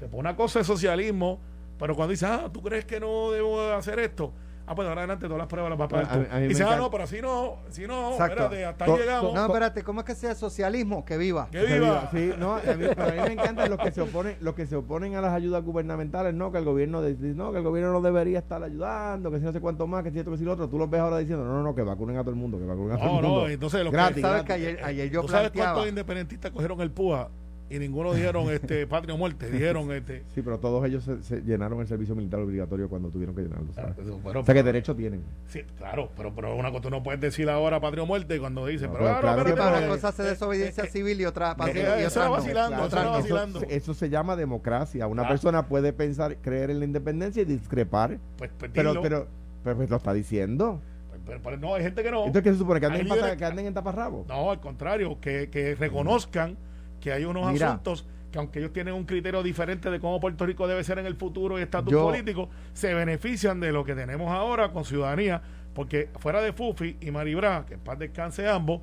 [0.00, 1.38] Se pone una cosa de socialismo,
[1.78, 4.32] pero cuando dice, ah, ¿tú crees que no debo hacer esto?
[4.70, 6.26] Ah, pues ahora adelante todas las pruebas las va a pagar A- tú.
[6.30, 8.32] a Y dice, ah, no, pero así no, así no, Exacto.
[8.34, 9.32] espérate, hasta ahí llegamos.
[9.34, 11.04] No, espérate, ¿cómo es que sea socialismo?
[11.06, 11.48] Que viva.
[11.50, 12.08] ¡Que viva!
[12.12, 14.66] Sí, no, a mí, pero a mí me encantan los que se oponen, los que
[14.66, 17.92] se oponen a las ayudas gubernamentales, no, que el gobierno dice, no, que el gobierno
[17.92, 20.44] no debería estar ayudando, que si no sé cuánto más, que si esto, que si
[20.44, 22.36] lo otro, tú los ves ahora diciendo, no, no, no, que vacunen a todo el
[22.36, 23.40] mundo, que vacunen a todo No, el mundo.
[23.44, 24.16] no, entonces lo Gratis.
[24.16, 24.20] que...
[24.20, 24.46] Sabes gratis.
[24.46, 25.72] que ayer, ayer yo ¿Tú sabes planteaba.
[25.72, 27.30] cuántos independentistas cogieron el PUA
[27.70, 29.50] y ninguno dijeron este patria o muerte?
[29.50, 30.24] Dijeron este...
[30.34, 33.72] Sí, pero todos ellos se, se llenaron el servicio militar obligatorio cuando tuvieron que llenarlo,
[33.74, 33.94] ¿sabes?
[34.22, 35.22] Bueno, O sea, que derecho tienen.
[35.48, 38.66] Sí, claro, pero, pero una cosa tú no puedes decir ahora patria o muerte cuando
[38.66, 41.56] dicen, No, pero, pero ah, claro pero una cosa hace desobediencia eh, civil y otra
[41.66, 42.32] eh, y eso era no.
[42.36, 43.62] vacilando, Claro, eso era eso- vacilando.
[43.68, 45.06] Eso, se llama democracia.
[45.06, 45.32] Una Claro.
[45.34, 49.26] persona puede pensar, creer en la independencia y discrepar, Pues, pues pero, pero,
[49.64, 50.80] pero pues lo está diciendo.
[51.08, 52.18] Pues, pero- pero no, hay gente que no.
[52.26, 52.80] Entonces, ¿qué se supone?
[52.80, 54.24] ¿Que anden, en, que anden en taparrabo?
[54.28, 56.56] No, al contrario, que, que reconozcan
[57.00, 57.68] que hay unos Mira.
[57.68, 61.06] asuntos que aunque ellos tienen un criterio diferente de cómo Puerto Rico debe ser en
[61.06, 65.40] el futuro y estatus Yo- político, se benefician de lo que tenemos ahora con ciudadanía,
[65.74, 68.82] porque fuera de Fufi y Maribra, que en paz descanse ambos,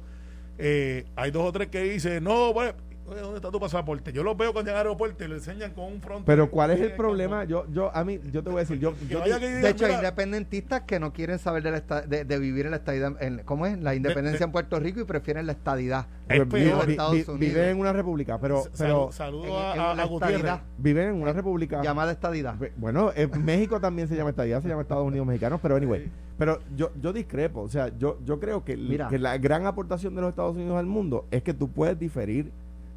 [0.58, 2.76] eh, hay dos o tres que dicen, no, bueno, oye,
[3.06, 4.12] ¿dónde está tu pasaporte?
[4.12, 6.26] Yo los veo cuando llegan al aeropuerto y lo enseñan con un front.
[6.26, 7.44] Pero ¿cuál es el problema?
[7.44, 10.00] Yo, yo, a mí, yo te voy a decir, yo, yo De hecho, hay mira,
[10.00, 13.44] independentistas que no quieren saber de, la esta- de, de vivir en la estadidad, en,
[13.46, 13.78] ¿cómo es?
[13.80, 16.08] La independencia de- en Puerto Rico y prefieren la estadidad.
[16.28, 16.86] Es peor.
[16.86, 17.40] vi- Estados vi- Unidos.
[17.40, 20.38] viven en una república, pero, pero saludo en- a, en a- la a Gutiérrez.
[20.38, 20.62] estadidad.
[20.78, 21.82] viven en una república.
[21.84, 22.56] Llamada estadidad.
[22.78, 26.10] Bueno, eh, México también se llama estadía, se llama Estados Unidos mexicanos, pero anyway.
[26.38, 29.08] Pero yo, yo discrepo, o sea, yo, yo creo que, Mira.
[29.08, 32.52] que la gran aportación de los Estados Unidos al mundo es que tú puedes diferir,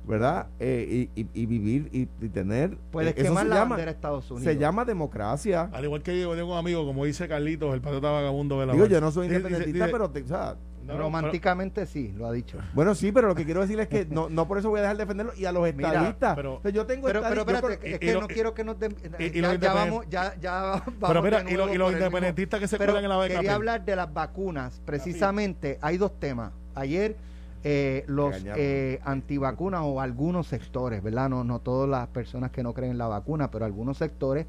[0.08, 0.46] ¿verdad?
[0.58, 2.76] Eh, y, y- y vivir y, y tener.
[2.90, 4.52] Puedes eh, eso quemar se la llama, bandera de Estados Unidos.
[4.52, 5.68] se llama democracia.
[5.72, 8.72] Al igual que yo tengo un amigo, como dice Carlitos, el patriota vagabundo de la
[8.72, 12.32] Digo, yo no soy independentista, dice- pero, te- o sea, no, Románticamente sí, lo ha
[12.32, 12.56] dicho.
[12.72, 14.82] bueno, sí, pero lo que quiero decir es que no, no por eso voy a
[14.82, 16.34] dejar de defenderlo y a los Mira, estadistas.
[16.34, 18.64] pero- O sea, yo tengo Pero, pero yo espérate, es que y no quiero que
[18.64, 18.78] nos...
[18.78, 21.66] den- y- y ya, los ya vamos, ya, ya vamos Pero mira, de y, lo-
[21.66, 23.34] los mismo- independentistas que se cuelan en la beca.
[23.34, 24.80] quería hablar de las vacunas.
[24.86, 26.52] Precisamente hay dos temas.
[26.74, 27.16] Ayer
[27.64, 31.28] eh, los eh, antivacunas o algunos sectores, ¿verdad?
[31.28, 34.46] No, no todas las personas que no creen en la vacuna, pero algunos sectores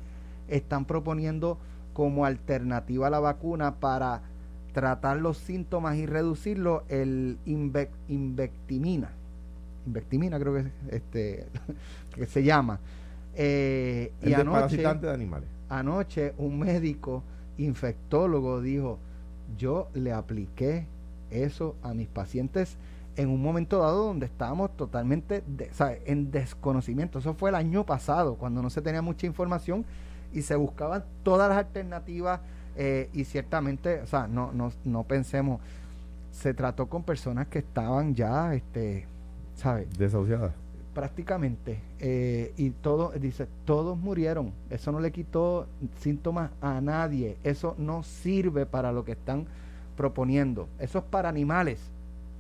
[0.48, 1.58] están proponiendo
[1.94, 4.22] como alternativa a la vacuna para
[4.74, 9.10] tratar los síntomas y reducirlo el inve- invectimina.
[9.86, 11.48] Invectimina creo que, es, este,
[12.16, 12.80] que se llama.
[13.36, 15.50] Eh, el y anoche, de animales.
[15.70, 17.24] anoche un médico
[17.58, 19.00] infectólogo dijo,
[19.58, 20.86] yo le apliqué
[21.32, 22.78] eso a mis pacientes
[23.16, 25.44] en un momento dado donde estábamos totalmente
[26.06, 27.20] en desconocimiento.
[27.20, 29.86] Eso fue el año pasado, cuando no se tenía mucha información
[30.34, 32.40] y se buscaban todas las alternativas
[32.76, 35.60] eh, y ciertamente, o sea, no, no, no pensemos,
[36.32, 39.06] se trató con personas que estaban ya, este,
[39.56, 39.90] ¿sabes?
[39.98, 40.54] Desahuciadas.
[40.94, 45.68] prácticamente eh, y todo dice todos murieron eso no le quitó
[46.00, 49.46] síntomas a nadie eso no sirve para lo que están
[49.96, 51.80] proponiendo eso es para animales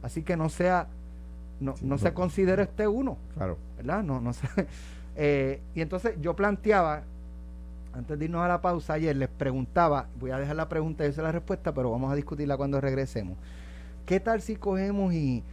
[0.01, 0.87] así que no sea
[1.59, 1.97] no, Sí, no no.
[1.97, 3.57] se considere este uno Claro.
[3.77, 4.47] verdad no no sé
[5.21, 7.01] Eh, y entonces yo planteaba
[7.93, 11.07] antes de irnos a la pausa ayer les preguntaba voy a dejar la pregunta y
[11.07, 13.35] yo sé la respuesta pero vamos a discutirla cuando regresemos
[14.05, 15.43] qué tal si cogemos y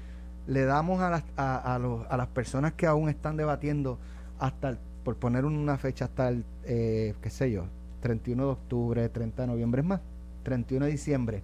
[0.46, 3.98] le damos a las, a, a los- a las personas que aún están debatiendo
[4.38, 7.64] hasta el- por poner una fecha hasta el eh, qué sé yo
[8.02, 10.00] 31 de octubre 30 de noviembre es más
[10.44, 11.42] 31 de diciembre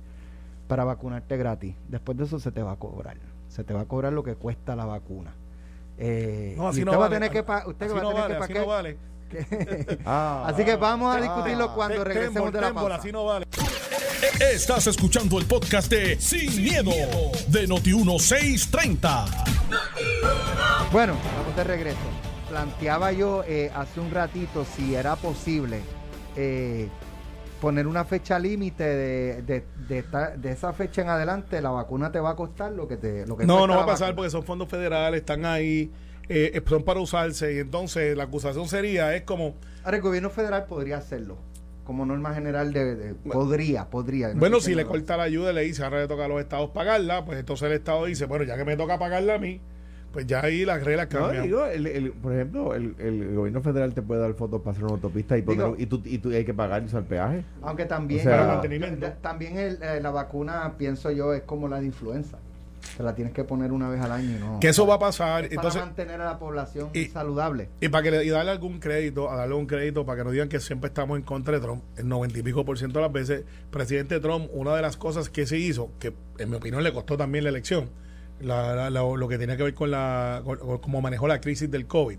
[0.72, 3.84] para vacunarte gratis después de eso se te va a cobrar se te va a
[3.84, 5.34] cobrar lo que cuesta la vacuna
[5.98, 7.16] eh, No, y así usted no va a vale.
[7.16, 8.66] tener que pa- usted Así va a no tener vale, que pa- así que- no
[8.66, 8.96] vale.
[10.06, 10.44] Ah.
[10.48, 11.20] así que vamos a Ah.
[11.20, 13.46] discutirlo cuando regresemos tembol, de la tembol, pausa así no vale.
[14.54, 16.90] Estás escuchando el podcast de Sin, miedo,
[17.48, 19.26] de Noti1630.
[20.90, 21.98] Bueno, vamos de regreso.
[22.48, 25.80] Planteaba yo eh, hace un ratito si era posible
[26.36, 26.88] eh,
[27.62, 31.62] poner una fecha límite de, de, de, esta- de esa fecha en adelante.
[31.62, 33.76] La vacuna te va a costar lo que te lo que No, cuesta no va
[33.78, 34.16] la a pasar vacuna.
[34.16, 35.90] porque son fondos federales, están ahí,
[36.28, 40.66] eh, son para usarse y entonces la acusación sería, es como, Ahora el gobierno federal
[40.66, 41.38] podría hacerlo.
[41.84, 44.34] como norma general de, de- podría, podría.
[44.34, 46.40] no Bueno, si le corta la ayuda y le dice, ahora le toca a los
[46.40, 49.60] estados pagarla, pues entonces el estado dice, bueno, ya que me toca pagarla a mí,
[50.12, 51.42] pues ya ahí las reglas No, cambian.
[51.44, 54.84] digo, el, el- por ejemplo, el, el gobierno federal te puede dar fotos para hacer
[54.84, 57.44] una autopista y, poner- Digo- y, tú, y tú hay que pagar usar peaje.
[57.62, 61.80] Aunque también, O sea- de- también el, eh, la vacuna, pienso yo, es como la
[61.80, 62.38] de influenza.
[62.96, 64.60] Te la tienes que poner una vez al año no.
[64.60, 65.44] que eso va a pasar.
[65.44, 67.68] Es Entonces, para mantener a la población y- saludable.
[67.80, 70.30] Y para que le, y darle algún crédito, a darle un crédito para que no
[70.32, 73.04] digan que siempre estamos en contra de Trump, el noventa y pico por ciento de
[73.04, 76.82] las veces, presidente Trump, una de las cosas que se hizo, que en mi opinión
[76.82, 77.88] le costó también la elección,
[78.42, 81.40] la- la- la- lo que tenía que ver con la con, con cómo manejó la
[81.40, 82.18] crisis del COVID.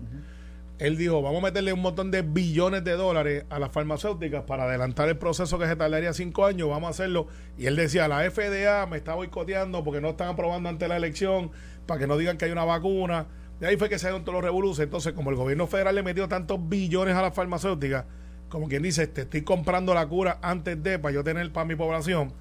[0.80, 4.64] Él dijo, vamos a meterle un montón de billones de dólares a las farmacéuticas para
[4.64, 7.28] adelantar el proceso que se tardaría cinco años, vamos a hacerlo.
[7.56, 11.52] Y él decía, la FDA me está boicoteando porque no están aprobando ante la elección,
[11.86, 13.26] para que no digan que hay una vacuna.
[13.60, 14.88] De ahí fue que se dieron todos los revoluciones.
[14.88, 18.04] Entonces, como el gobierno federal le metió tantos billones a las farmacéuticas,
[18.48, 21.76] como quien dice, te estoy comprando la cura antes de, para yo tener para mi
[21.76, 22.32] población,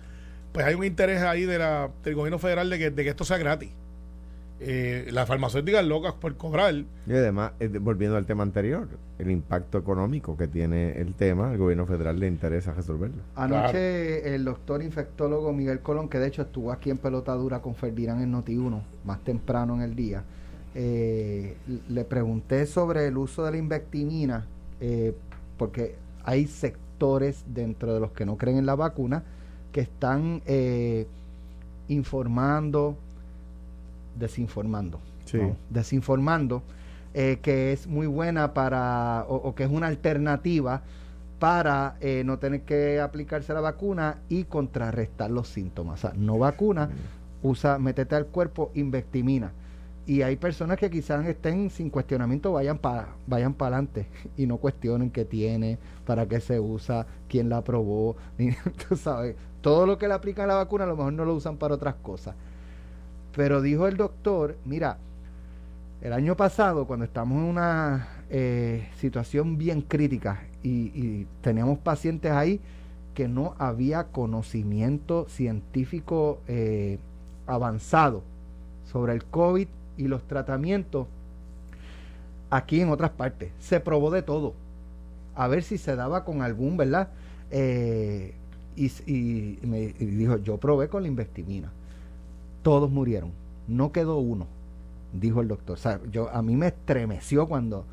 [0.54, 3.26] pues hay un interés ahí de la, del gobierno federal de que, de que esto
[3.26, 3.72] sea gratis.
[4.60, 6.74] Eh, las farmacéuticas locas por cobrar.
[6.74, 8.88] Y además, eh, volviendo al tema anterior,
[9.20, 13.24] el impacto económico que tiene el tema, el gobierno federal le interesa resolverlo.
[13.36, 18.22] Anoche el doctor infectólogo Miguel Colón, que de hecho estuvo aquí en Pelotadura con Ferdinand
[18.22, 20.24] en Noti1, más temprano en el día,
[20.76, 21.56] eh,
[21.90, 24.48] le pregunté sobre el uso de la invectimina,
[24.80, 25.14] eh,
[25.58, 29.24] porque hay sectores dentro de los que no creen en la vacuna
[29.74, 31.06] que están eh,
[31.90, 32.96] informando,
[34.18, 35.38] desinformando, Sí.
[35.38, 35.56] ¿no?
[35.70, 36.64] desinformando,
[37.14, 40.82] eh, que es muy buena para, o, o que es una alternativa
[41.40, 46.00] para eh, no tener que aplicarse la vacuna y contrarrestar los síntomas.
[46.00, 46.90] O sea, no vacuna,
[47.42, 49.52] usa, métete al cuerpo invectimina.
[50.06, 54.06] Y hay personas que quizás estén sin cuestionamiento, vayan para vayan para adelante
[54.38, 58.52] y no cuestionen qué tiene, para qué se usa, quién la aprobó, ni,
[58.88, 59.36] tú sabes.
[59.64, 61.76] Todo lo que le aplican a la vacuna a lo mejor no lo usan para
[61.76, 62.36] otras cosas.
[63.34, 64.98] Pero dijo el doctor, mira,
[66.02, 72.60] el año pasado, cuando estamos en una eh, situación bien crítica y, teníamos pacientes ahí
[73.14, 77.00] que no había conocimiento científico eh,
[77.48, 78.22] avanzado
[78.92, 81.08] sobre el COVID y los tratamientos,
[82.50, 83.54] aquí en otras partes.
[83.60, 84.56] Se probó de todo.
[85.36, 87.08] A ver si se daba con algún, ¿verdad?
[87.50, 88.34] Eh,
[88.76, 91.72] y, y me y dijo, yo probé con la investimina.
[92.62, 93.32] Todos murieron.
[93.68, 94.48] No quedó uno,
[95.14, 95.76] dijo el doctor.
[95.76, 97.86] O sea, yo, a mí me estremeció cuando,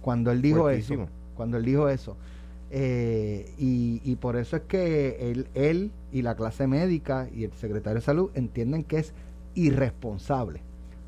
[0.00, 1.04] cuando él dijo Fuertísimo.
[1.04, 1.12] eso.
[1.36, 2.16] Cuando él dijo eso.
[2.70, 7.52] Eh, y, y por eso es que él, él y la clase médica y el
[7.52, 9.14] secretario de salud entienden que es
[9.54, 10.60] irresponsable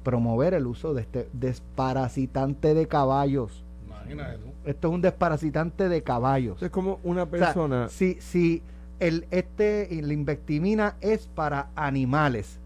[0.02, 3.64] promover el uso de este desparasitante de caballos.
[3.86, 4.50] Imagínate tú.
[4.64, 6.62] Esto es un desparasitante de caballos.
[6.62, 7.88] Es como una O sea, persona...
[7.88, 8.62] si, si
[9.00, 12.58] el, este, la invectimina es para animales,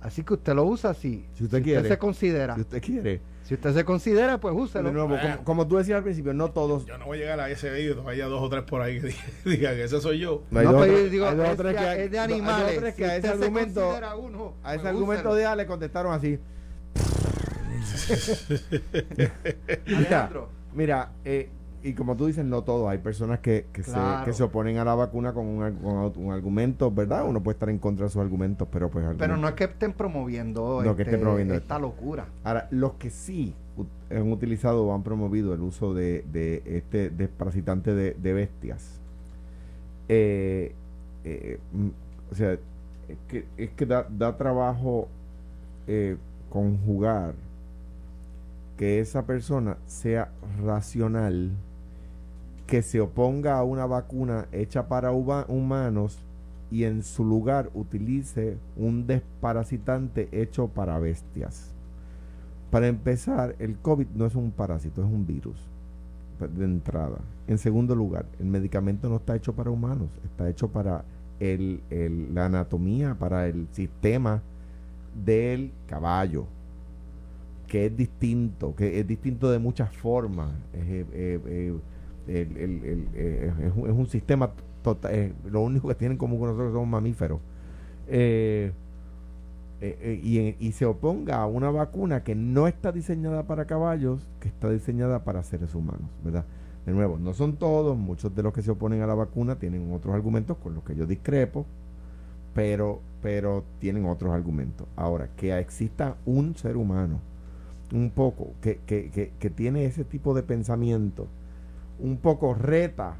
[0.00, 1.24] así que usted lo usa así.
[1.34, 1.88] Si usted quiere.
[1.88, 2.54] se considera.
[2.54, 3.20] si usted quiere.
[3.44, 4.92] Si usted se considera, pues De úselo.
[4.92, 5.20] nuevo, Ah.
[5.20, 6.86] como, como tú decías al principio, no todos...
[6.86, 9.08] Yo no voy a llegar a ese vídeo, haya dos o tres por ahí que
[9.44, 10.44] digan- que ese soy yo.
[10.52, 12.18] No, dos o pero yo digo, hay dos o tres de, que hay- es de
[12.20, 12.78] hay dos o animales.
[12.78, 13.94] tres que Si a ese usted se argumento...
[14.20, 16.38] uno, A ese pues argumento de A le contestaron así.
[19.86, 20.30] Mira,
[20.74, 21.48] mira eh,
[21.82, 22.88] y como tú dices, no todo.
[22.88, 26.32] Hay personas que, que, se, que se oponen a la vacuna con un, con un
[26.32, 27.26] argumento, ¿verdad?
[27.26, 29.04] Uno puede estar en contra de sus argumentos, pero pues...
[29.18, 32.26] Pero no es que estén promoviendo, No, que este, estén promoviendo esta locura.
[32.44, 33.54] Ahora, los que sí
[34.10, 39.00] han utilizado o han promovido el uso de, de este desparasitante de, de bestias,
[40.08, 40.74] eh,
[41.24, 41.88] eh, mm,
[42.30, 45.08] o sea, es que, es que da, da trabajo
[45.86, 46.16] eh,
[46.50, 47.34] conjugar
[48.76, 50.30] que esa persona sea
[50.64, 51.52] racional,
[52.72, 56.18] que se oponga a una vacuna hecha para humanos
[56.70, 61.74] y en su lugar utilice un desparasitante hecho para bestias.
[62.70, 65.58] Para empezar, el COVID no es un parásito, es un virus
[66.40, 67.18] de entrada.
[67.46, 71.04] En segundo lugar, el medicamento no está hecho para humanos, está hecho para
[71.40, 74.40] el, el- la anatomía, para el sistema
[75.26, 76.46] del caballo,
[77.66, 80.50] que es distinto, que es distinto de muchas formas.
[80.72, 81.74] Eh, eh, eh,
[82.28, 84.50] el- el- el- eh, es un, es un sistema
[84.82, 87.40] total, lo único que tienen como nosotros somos mamíferos.
[88.08, 88.72] Eh,
[89.80, 94.28] eh, eh, y, y se oponga a una vacuna que no está diseñada para caballos,
[94.40, 96.44] que está diseñada para seres humanos, ¿verdad?
[96.86, 99.92] De nuevo, no son todos, muchos de los que se oponen a la vacuna tienen
[99.92, 101.66] otros argumentos con los que yo discrepo,
[102.54, 104.86] pero, pero tienen otros argumentos.
[104.96, 107.18] Ahora, que exista un ser humano,
[107.92, 111.26] un poco, que, que, que, que tiene ese tipo de pensamiento,
[112.02, 113.14] un poco reta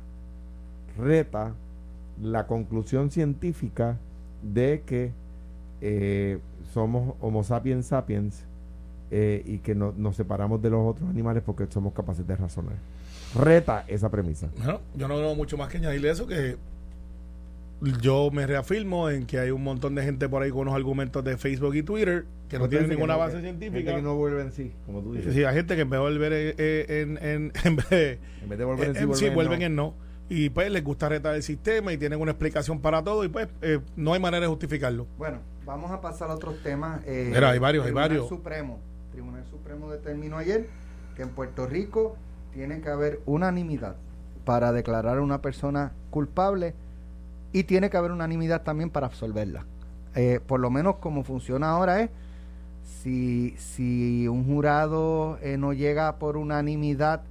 [0.99, 1.55] reta
[2.21, 3.97] la conclusión científica
[4.42, 5.12] de que
[5.81, 6.38] eh,
[6.75, 8.45] somos Homo sapiens sapiens
[9.11, 12.75] eh, y que no, nos separamos de los otros animales porque somos capaces de razonar.
[13.35, 14.49] Reta esa premisa.
[14.59, 16.57] Bueno, yo no tengo mucho más que añadirle eso que
[18.01, 21.25] yo me reafirmo en que hay un montón de gente por ahí con unos argumentos
[21.25, 23.79] de Facebook y Twitter que no tienen ninguna base científica.
[23.79, 25.35] Gente que no vuelven sí, como tú dices.
[25.35, 28.59] Sí, hay gente que en vez de volver en, en, en, vez de, en vez
[28.59, 29.66] de volver en, en sí, vuelven, sí, en vuelven no.
[29.66, 29.95] en no.
[30.29, 33.49] Y pues les gusta retar el sistema y tienen una explicación para todo y pues
[33.61, 35.07] eh, no hay manera de justificarlo.
[35.18, 37.03] Bueno, vamos a pasar a otros temas.
[37.07, 38.29] Eh, Mira, hay varios, hay varios.
[38.29, 38.79] Supremo.
[39.12, 40.68] Tribunal Supremo determinó ayer
[41.16, 42.16] que en Puerto Rico
[42.53, 43.97] tiene que haber unanimidad
[44.45, 46.75] para declarar a una persona culpable
[47.52, 49.64] y tiene que haber unanimidad también para absolverla.
[50.14, 52.10] Eh, por lo menos como funciona ahora es,
[53.02, 57.22] si, si un jurado eh, no llega por unanimidad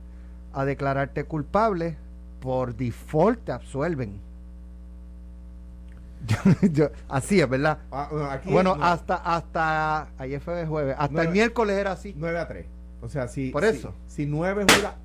[0.54, 1.98] a declararte culpable,
[2.40, 4.20] por default te absuelven.
[6.28, 7.80] Yo- yo- así es, ¿verdad?
[7.92, 12.14] Ah, bueno, aquí Bueno, no, hasta, hasta, ayer fue jueves, hasta el miércoles era así.
[12.16, 12.66] 9 a 3.
[13.02, 13.50] O sea, si.
[13.50, 13.94] Por si- eso.
[14.08, 14.96] Si 9 jura.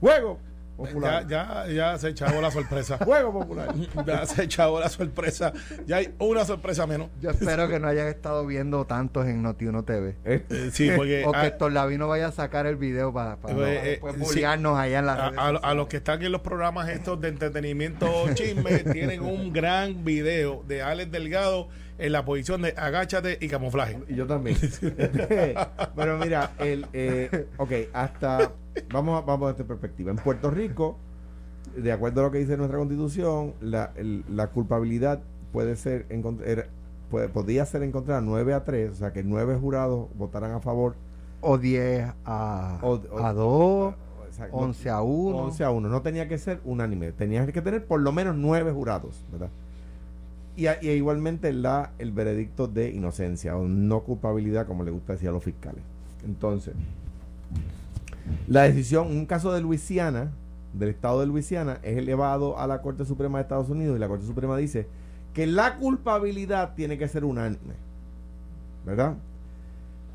[0.00, 0.38] ¡Juego!
[0.76, 1.28] Ya, Popular.
[1.28, 2.98] ya, ya se echó la sorpresa.
[3.04, 3.72] ¡Juego popular!
[4.04, 5.52] ya se echó la sorpresa.
[5.86, 7.10] Ya hay una sorpresa menos.
[7.20, 10.16] Yo espero que no hayan estado viendo tantos en Noti1 TV.
[10.24, 13.54] Eh, sí, porque o que a, Héctor Lavino vaya a sacar el video para, para,
[13.72, 14.20] Eh, eh, pues, sí.
[14.20, 18.08] bullearnos allá en las a- a- los que están en los programas estos de entretenimiento
[18.34, 24.00] chisme tienen un gran video de Alex Delgado en la posición de agáchate y camuflaje.
[24.08, 24.56] Y yo también.
[25.96, 28.50] Pero mira, el, eh, ok, hasta.
[28.92, 30.10] Vamos a, vamos a esta perspectiva.
[30.10, 30.96] En Puerto Rico,
[31.76, 35.20] de acuerdo a lo que dice nuestra constitución, la, el- la culpabilidad
[35.52, 36.66] puede ser encont- era-
[37.10, 40.94] puede, podía ser encontrada 9 a 3, o sea que 9 jurados votaran a favor.
[41.40, 45.36] O 10 a, O- o- a 2, o sea, no- 11 a 1.
[45.38, 45.88] 11 a 1.
[45.88, 47.12] No tenía que ser unánime.
[47.12, 49.50] Tenía que tener por lo menos 9 jurados, ¿verdad?
[50.56, 55.12] Y, a- y igualmente la, el veredicto de inocencia o no culpabilidad, como le gusta
[55.14, 55.82] decir a los fiscales.
[56.24, 56.74] Entonces,
[58.46, 60.30] la decisión, un caso de Luisiana,
[60.72, 64.08] del estado de Luisiana, es elevado a la Corte Suprema de Estados Unidos y la
[64.08, 64.86] Corte Suprema dice
[65.32, 67.74] que la culpabilidad tiene que ser unánime.
[68.86, 69.14] ¿Verdad?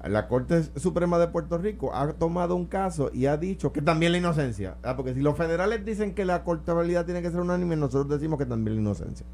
[0.08, 4.14] La Corte Suprema de Puerto Rico ha tomado un caso y ha dicho que también
[4.14, 4.76] la inocencia.
[4.84, 8.40] Ah, Porque si los federales dicen que la culpabilidad tiene que ser unánime, nosotros decimos
[8.40, 9.26] que también la inocencia.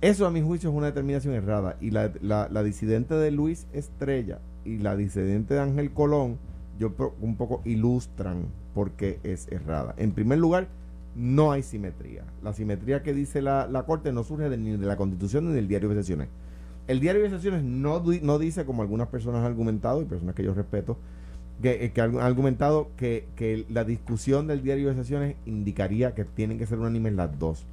[0.00, 1.76] Eso a mi juicio es una determinación errada.
[1.80, 6.38] Y la, la- la disidente de Luis Estrella y la disidente de Ángel Colón,
[6.78, 9.94] yo un poco ilustran por qué es errada.
[9.98, 10.68] En primer lugar,
[11.16, 12.22] no hay simetría.
[12.42, 15.54] La simetría que dice la, la Corte no surge de- ni de la Constitución ni
[15.54, 16.28] del diario de sesiones.
[16.86, 20.44] El diario de sesiones no, no dice, como algunas personas han argumentado, y personas que
[20.44, 20.96] yo respeto,
[21.60, 26.24] que, eh, que han argumentado que, que la discusión del diario de sesiones indicaría que
[26.24, 27.64] tienen que ser unánimes las dos.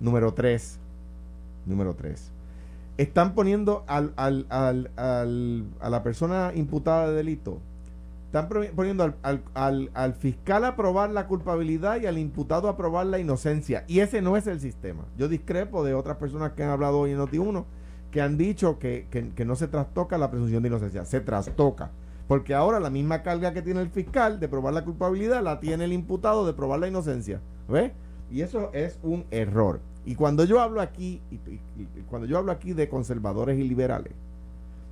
[0.00, 0.78] Número tres,
[1.66, 2.30] número tres.
[2.96, 7.58] Están poniendo al- al- al- a la persona imputada de delito,
[8.32, 12.76] están poniendo al, al- al- al fiscal a probar la culpabilidad y al imputado a
[12.76, 13.84] probar la inocencia.
[13.88, 15.04] Y ese no es el sistema.
[15.18, 17.64] Yo discrepo de otras personas que han hablado hoy en Noti1
[18.12, 21.04] que han dicho que, que- que no se trastoca la presunción de inocencia.
[21.04, 21.90] Se trastoca.
[22.28, 25.84] Porque ahora la misma carga que tiene el fiscal de probar la culpabilidad la tiene
[25.84, 27.40] el imputado de probar la inocencia.
[27.68, 27.90] ¿Ves?
[28.30, 29.80] Y eso es un error.
[30.06, 31.38] Y cuando yo hablo aquí, y
[32.08, 34.12] cuando yo hablo aquí de conservadores y liberales,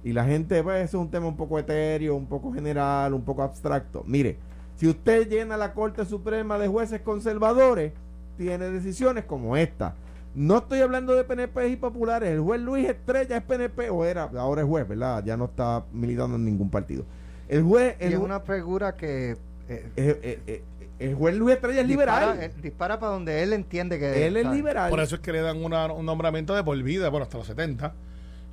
[0.09, 3.23] y la gente ve eso es un tema un poco etéreo, un poco general, un
[3.23, 4.03] poco abstracto.
[4.07, 4.39] Mire,
[4.77, 7.93] si usted llena la Corte Suprema de jueces conservadores,
[8.37, 9.95] tiene decisiones como esta.
[10.35, 12.31] No estoy hablando de PNP y populares.
[12.31, 15.23] El juez Luis Estrella es PNP, o era, ahora es juez, ¿verdad?
[15.25, 17.05] Ya no está militando en ningún partido.
[17.49, 19.33] El juez, Y es una figura que
[19.69, 20.63] eh, eh, eh,
[21.01, 22.53] el juez Luis Estrella es dispara, liberal.
[22.63, 24.89] dispara para donde él entiende que Él es liberal.
[24.91, 27.47] Por eso es que le dan una- un nombramiento de por vida, bueno, hasta los
[27.47, 27.93] 70,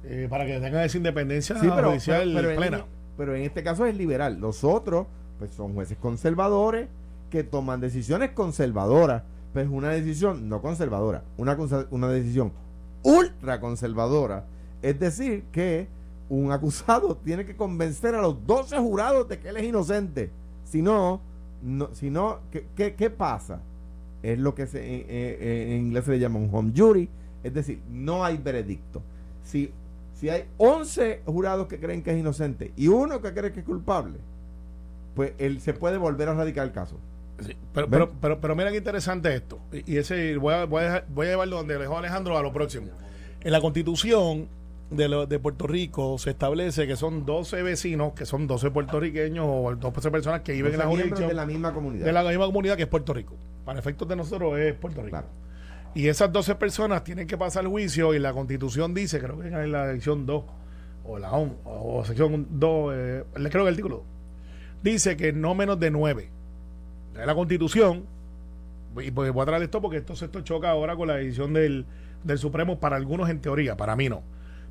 [0.07, 2.85] eh, para que tengan esa independencia Sí, pero, judicial pero- pero en- plena.
[3.17, 4.39] pero en este caso es liberal.
[4.39, 5.07] Los otros,
[5.39, 6.87] pues son jueces conservadores
[7.29, 9.23] que toman decisiones conservadoras.
[9.53, 11.57] Pues una decisión no conservadora, una,
[11.91, 12.51] una decisión
[13.03, 14.45] ultra conservadora.
[14.81, 15.87] Es decir, que
[16.29, 20.29] un acusado tiene que convencer a los 12 jurados de que él es inocente.
[20.65, 21.21] Si no,
[21.63, 23.61] no si no ¿qué, qué, qué pasa?
[24.23, 27.07] Es lo que se, eh, eh, en inglés se le llama un home jury.
[27.43, 29.01] Es decir, no hay veredicto.
[29.43, 29.71] Si
[30.15, 33.65] si hay 11 jurados que creen que es inocente y uno que cree que es
[33.65, 34.17] culpable,
[35.15, 36.97] pues él se puede volver a radicar el caso.
[37.39, 39.59] Sí, pero, pero, pero, pero mira qué interesante esto.
[39.85, 42.51] Y, ese voy a, voy, a, dejar- voy a llevarlo donde dejó Alejandro a lo
[42.53, 42.87] próximo.
[43.41, 44.47] En la constitución
[44.89, 49.45] de, lo- de Puerto Rico se establece que son 12 vecinos, que son 12 puertorriqueños
[49.49, 52.05] o 12 personas que viven en la jurisdicción de la misma comunidad.
[52.05, 53.35] de la misma comunidad que es Puerto Rico.
[53.65, 55.09] Para efectos de nosotros es Puerto Rico.
[55.11, 55.27] Claro.
[55.95, 59.47] Y esas 12 personas tienen que pasar el juicio y la constitución dice, creo que
[59.47, 60.43] en la sección 2
[61.05, 64.05] o la ON, o sección 2, eh, creo que el artículo 2,
[64.83, 66.29] dice que no menos de 9.
[67.17, 68.03] Es la constitución,
[69.01, 71.85] y pues voy a traer esto porque esto, esto choca ahora con la decisión del,
[72.25, 74.21] del Supremo para algunos en teoría, para mí no.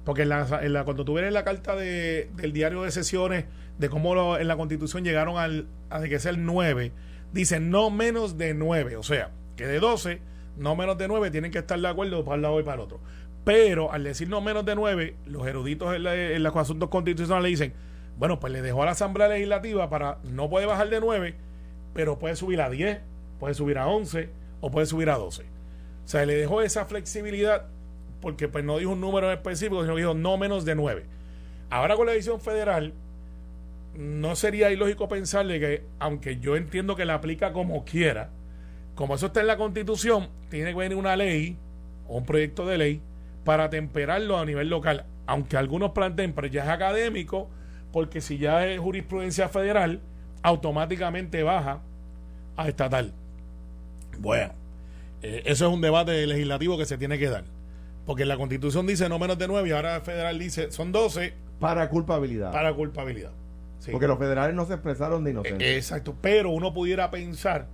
[0.05, 3.47] Porque en la, en la, cuando tú ves la carta de, del diario de sesiones
[3.79, 6.93] de cómo en la constitución llegaron al, a que sea el 9,
[7.33, 10.20] dice no menos de 9, o sea, que de 12,
[10.57, 12.81] no menos de 9 tienen que estar de acuerdo para un lado y para el
[12.81, 13.01] otro.
[13.45, 17.73] Pero al decir no menos de 9, los eruditos en, los asuntos constitucionales dicen,
[18.17, 21.35] bueno, pues le dejó a la Asamblea Legislativa para, no puede bajar de 9,
[21.93, 23.01] pero puede subir a 10,
[23.39, 24.31] puede subir a 11
[24.61, 25.43] o puede subir a 12.
[25.43, 27.67] O sea, le dejó esa flexibilidad
[28.21, 31.05] porque pues no dijo un número específico, sino dijo no menos de 9.
[31.71, 32.95] Ahora con la edición federal,
[33.95, 38.31] no sería ilógico pensarle que, aunque yo entiendo que la aplica como quiera,
[38.95, 41.57] como eso está en la constitución, tiene que venir una ley
[42.09, 43.01] o un proyecto de ley
[43.45, 45.05] para temperarlo a nivel local.
[45.27, 47.49] Aunque algunos planteen, pero ya es académico,
[47.93, 50.01] porque si ya es jurisprudencia federal,
[50.43, 51.81] automáticamente baja
[52.57, 53.13] a estatal.
[54.19, 54.53] Bueno,
[55.23, 57.45] eh, eso es un debate legislativo que se tiene que dar.
[58.07, 61.33] Porque la constitución dice no menos de nueve y ahora el federal dice son 12.
[61.59, 62.53] Para culpabilidad.
[62.53, 63.33] Para culpabilidad.
[63.91, 65.67] Porque los federales no se expresaron de inocencia.
[65.67, 67.67] Eh, exacto, pero uno pudiera pensar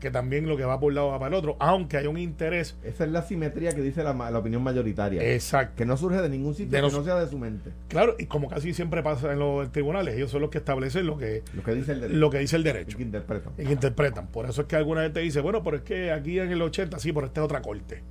[0.00, 2.18] que también lo que va por un lado va para el otro, aunque hay un
[2.18, 2.74] interés.
[2.82, 5.22] Esa es la simetría que dice la, opinión mayoritaria.
[5.22, 5.76] Exacto.
[5.76, 7.70] Que no surge de ningún sitio que no sea de su mente.
[7.88, 11.18] Claro, y como casi siempre pasa en los tribunales, ellos son los que establecen lo
[11.18, 12.18] que, lo que dice el derecho.
[12.18, 12.92] Lo que dice el derecho.
[12.92, 13.52] Y que interpretan.
[13.58, 14.26] Y que interpretan.
[14.28, 16.98] Por eso es que alguna gente dice, bueno, pero es que aquí en el 80,
[16.98, 18.02] sí, pero esta es otra corte.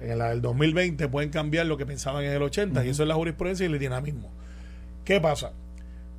[0.00, 3.08] En la del 2020 pueden cambiar lo que pensaban en el 80, y eso es
[3.08, 4.30] la jurisprudencia y el dinamismo.
[5.04, 5.52] ¿Qué pasa?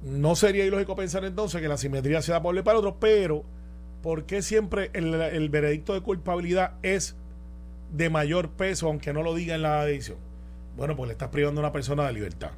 [0.03, 3.43] No sería ilógico pensar entonces que la simetría sea por para el otro, pero
[4.01, 7.15] ¿por qué siempre el, veredicto de culpabilidad es
[7.91, 10.17] de mayor peso, aunque no lo diga en la edición?
[10.75, 12.51] Bueno, pues le estás privando a una persona de libertad.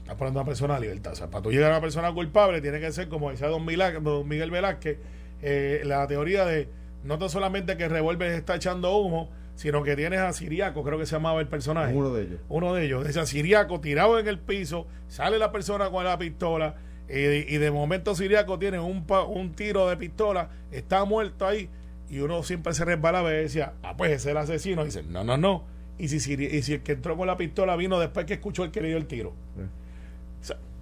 [0.00, 1.12] Estás privando a una persona de libertad.
[1.12, 3.64] O sea, para tú llegar a una persona culpable, tiene que ser, como decía don,
[3.64, 4.98] Miguel Velázquez,
[5.42, 6.68] eh, la teoría de
[7.04, 11.06] no tan solamente que Revolver está echando humo, sino que tienes a Siriaco, creo que
[11.06, 11.94] se llamaba el personaje.
[11.94, 12.40] Uno de ellos.
[12.48, 13.06] Uno de ellos.
[13.06, 16.76] Ese Siriaco tirado en el piso, sale la persona con la pistola
[17.08, 21.68] y de momento Siriaco tiene un, un tiro de pistola, está muerto ahí
[22.12, 24.82] y uno siempre se resbalaba y decía, ah, pues ese es el asesino.
[24.82, 25.64] Y dice, no, no, no.
[25.98, 28.70] Y si, y si el que entró con la pistola vino después que escuchó el
[28.70, 29.32] que le dio el tiro.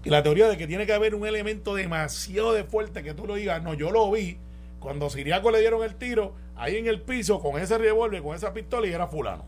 [0.03, 3.29] y la teoría de que tiene que haber un elemento demasiado de fuerte que tú
[3.29, 4.39] lo digas, no, yo lo vi.
[4.81, 8.53] Cuando Siriaco le dieron el tiro, ahí en el piso, con ese revólver, con esa
[8.53, 9.45] pistola, y era fulano.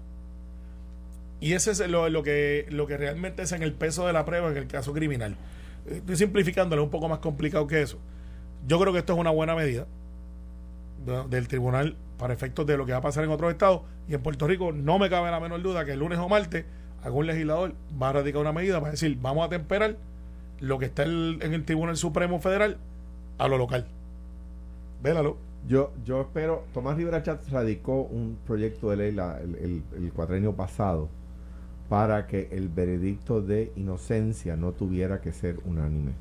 [1.40, 4.24] Y ese es lo, lo, que, lo que realmente es en el peso de la
[4.24, 5.36] prueba en el caso criminal.
[5.86, 7.98] Estoy simplificándolo, un poco más complicado que eso.
[8.66, 9.86] Yo creo que esto es una buena medida
[11.28, 13.82] del tribunal para efectos de lo que va a pasar en otros estados.
[14.08, 16.64] Y en Puerto Rico no me cabe la menor duda que el lunes o martes
[17.02, 19.96] algún legislador va a radicar una medida para decir, vamos a temperar
[20.60, 22.78] lo que está en el Tribunal Supremo Federal
[23.38, 23.86] a lo local.
[25.02, 25.36] Vélalo.
[25.68, 31.08] Yo, yo espero, Tomás Rivera Chat radicó un proyecto de ley el, el, cuatrenio pasado
[31.92, 36.12] para que el veredicto de inocencia no tuviera que ser unánime.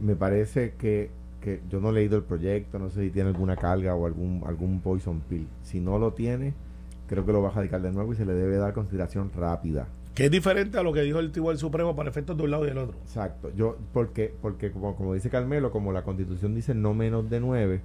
[0.00, 1.10] Me parece que,
[1.42, 4.42] que, yo no he leído el proyecto, no sé si tiene alguna carga o algún,
[4.46, 5.46] algún poison pill.
[5.64, 6.54] Si no lo tiene,
[7.08, 9.86] creo que lo va a radicar de nuevo y se le debe dar consideración rápida.
[10.14, 12.64] Que es diferente a lo que dijo el Tribunal Supremo para efectos de un lado
[12.64, 12.96] y del otro.
[13.02, 13.52] Exacto.
[13.54, 17.82] Yo, porque, porque como, como dice Carmelo, como la constitución dice no menos de nueve,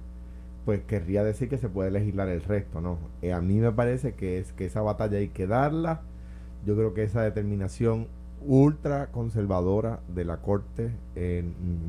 [0.64, 2.96] pues querría decir que se puede legislar el resto, ¿no?
[3.20, 6.00] Eh, a mí me parece que es que esa batalla hay que darla
[6.66, 8.06] yo creo que esa determinación
[8.42, 10.90] ultra conservadora de la Corte,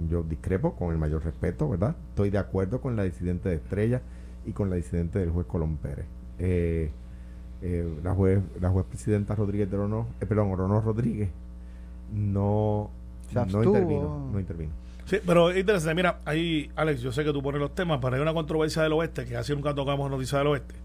[0.09, 1.95] yo discrepo con el mayor respeto, ¿verdad?
[2.09, 4.01] Estoy de acuerdo con la disidente de Estrella
[4.45, 6.05] y con la disidente del juez Colón Pérez.
[6.39, 6.91] Eh,
[7.61, 11.29] eh, la juez la juez presidenta Rodríguez de Orono, eh, perdón, Orono Rodríguez
[12.11, 12.89] no,
[13.33, 14.71] no intervino, no intervino.
[15.05, 18.21] Sí, pero interesante, mira, ahí, Alex, yo sé que tú pones los temas, pero hay
[18.21, 20.75] una controversia del oeste, que así nunca tocamos noticias del oeste.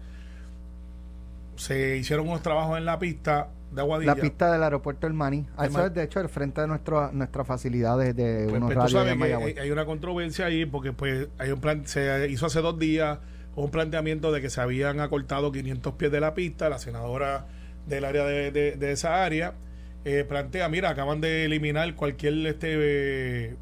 [1.55, 5.45] Se hicieron unos trabajos en la pista la pista del aeropuerto El Mani.
[5.61, 9.57] Eso es, de hecho, el frente de nuestro, nuestras facilidades de pues, unos pues, hay,
[9.57, 13.19] hay, una controversia ahí porque pues hay un plan, se hizo hace dos días
[13.55, 16.69] un planteamiento de que se habían acortado 500 pies de la pista.
[16.69, 17.47] La senadora
[17.87, 19.55] del área de, de, esa área
[20.05, 23.55] eh, plantea, mira, acaban de eliminar cualquier este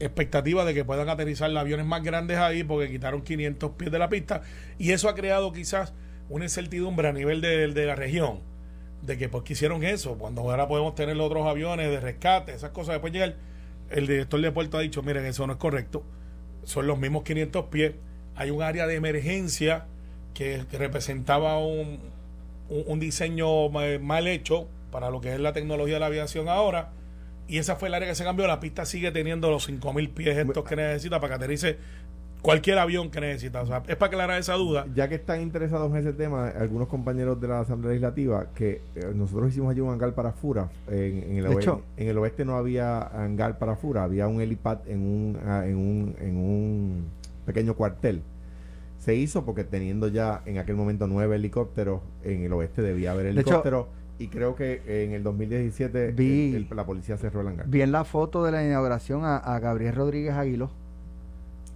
[0.00, 4.08] expectativa de que puedan aterrizar aviones más grandes ahí porque quitaron 500 pies de la
[4.08, 4.42] pista.
[4.78, 5.94] Y eso ha creado quizás
[6.28, 8.40] una incertidumbre a nivel de, de la región
[9.02, 12.94] de que pues hicieron eso, cuando ahora podemos tener otros aviones de rescate, esas cosas,
[12.94, 13.34] después llega
[13.90, 16.02] el, director de puerto ha dicho, miren, eso no es correcto,
[16.64, 17.94] son los mismos 500 pies,
[18.34, 19.86] hay un área de emergencia
[20.34, 22.00] que, que representaba un,
[22.68, 26.48] un, un diseño ma- mal hecho para lo que es la tecnología de la aviación
[26.48, 26.90] ahora.
[27.48, 28.46] Y esa fue el área que se cambió.
[28.46, 31.78] La pista sigue teniendo los 5.000 pies estos que necesita para que aterrice
[32.42, 33.62] cualquier avión que necesita.
[33.62, 34.86] O sea, es para aclarar esa duda.
[34.94, 39.12] Ya que están interesados en ese tema, algunos compañeros de la Asamblea Legislativa, que eh,
[39.14, 40.68] nosotros hicimos allí un hangar para Fura.
[40.88, 44.28] En, en el De oeste, hecho- en el oeste no había hangar para Fura, había
[44.28, 47.04] un helipad en un, ah, en un, en un
[47.44, 48.22] pequeño cuartel.
[48.98, 53.26] Se hizo porque teniendo ya en aquel momento nueve helicópteros, en el oeste debía haber
[53.26, 53.86] De hecho- helicópteros.
[54.18, 57.68] y creo que en el 2017 Vi- el- el- la policía cerró el hangar.
[57.68, 60.70] Vi en la foto de la inauguración a, a Gabriel Rodríguez Aguiló,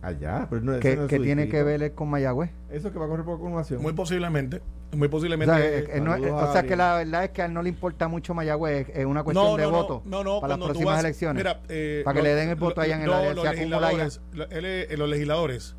[0.02, 2.50] Allá, pero no, que, no es que tiene que ver con Mayagüez.
[2.70, 3.80] Eso que va a correr por acumulación.
[3.80, 4.60] Muy posiblemente.
[4.94, 5.54] Muy O posiblemente.
[5.54, 7.62] sea, eh, eh, no- eh, o sea que la verdad es que a él no
[7.62, 11.04] le importa mucho Mayagüez, es una cuestión de voto No, no, para las próximas vas-
[11.04, 11.36] elecciones.
[11.42, 13.46] mira, eh, Para que lo- le den el voto lo- allá en el área, los
[13.46, 14.20] allá.
[14.32, 15.76] lo- los legisladores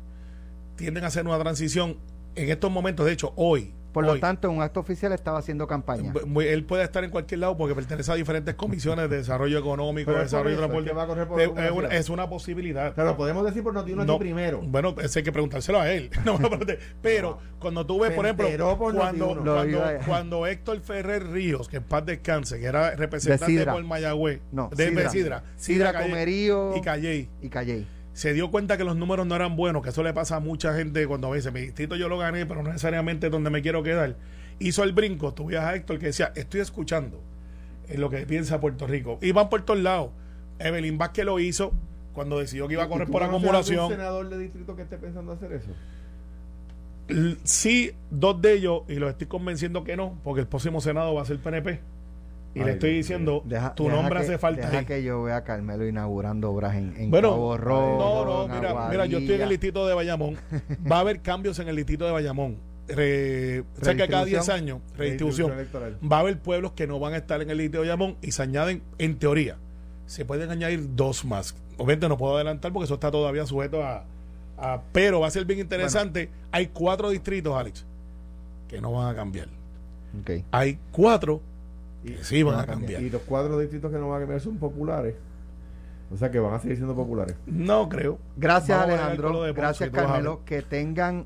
[0.76, 1.98] tienden a hacer una transición
[2.34, 3.72] en estos momentos, de hecho, hoy.
[3.94, 6.12] Por lo tanto, en un acto oficial estaba haciendo campaña.
[6.42, 10.20] él puede estar en cualquier lado porque pertenece a diferentes comisiones de desarrollo económico, de
[10.20, 10.90] desarrollo transporte.
[10.90, 12.92] que va a correr por Eh, es, una, es una posibilidad.
[12.94, 14.60] Pero podemos decir por No, aquí primero.
[14.62, 16.10] Bueno, eso hay que preguntárselo a él.
[16.24, 19.98] No, no, pero, pero cuando tú ves, por ejemplo, por cuando, Noti1.
[19.98, 24.40] Lo cuando, Héctor Ferrer Ríos, que en paz descanse, que era representante De por Mayagüez,
[24.50, 25.44] No, de Sidra.
[25.56, 27.86] Sidra, Comerío y Calley, y Calley.
[28.14, 30.72] Se dio cuenta que los números no eran buenos, que eso le pasa a mucha
[30.74, 33.82] gente cuando dice, mi distrito yo lo gané, pero no necesariamente es donde me quiero
[33.82, 34.16] quedar.
[34.60, 37.20] Hizo el brinco, tú a Héctor que decía, estoy escuchando
[37.88, 39.18] en lo que piensa Puerto Rico.
[39.20, 40.10] Y van por todos lados.
[40.60, 41.72] Evelyn Vázquez lo hizo
[42.12, 43.90] cuando decidió que iba a correr ¿Y tú por acumulación.
[43.90, 45.70] senador de distrito que esté pensando hacer eso?
[47.42, 51.22] Sí, dos de ellos, y los estoy convenciendo que no, porque el próximo Senado va
[51.22, 51.80] a ser PNP.
[52.54, 54.84] Y Ay, le estoy diciendo, Deja- tu deja nombre que- hace falta Deja ahí.
[54.84, 58.88] que yo vea a Carmelo inaugurando obras en, en Bueno, Cabo Rojo, no, no, mira,
[58.90, 60.36] mira, yo estoy en el distrito de Bayamón.
[60.90, 62.56] Va a haber cambios en el distrito de Bayamón.
[62.86, 64.56] Re- o sea que cada 10 Redistribución.
[64.56, 65.52] años, redistribución,
[66.12, 68.30] va a haber pueblos que no van a estar en el distrito de Bayamón y
[68.32, 69.56] se añaden, en teoría,
[70.06, 71.56] se pueden añadir dos más.
[71.78, 74.04] Obviamente no puedo adelantar porque eso está todavía sujeto a...
[74.58, 76.28] a- pero va a ser bien interesante.
[76.52, 77.84] Hay cuatro distritos, Alex,
[78.68, 79.48] que no van a cambiar.
[80.20, 80.44] Ok.
[80.52, 81.40] Hay cuatro
[82.04, 82.92] Y- sí van van a a cambiar.
[82.92, 83.02] cambiar.
[83.02, 85.14] Y los cuatro distritos que no van a cambiar son populares.
[86.12, 87.34] O sea que van a seguir siendo populares.
[87.46, 88.18] No creo.
[88.36, 91.24] Gracias Vamos Alejandro, gracias Carmelo, que tengan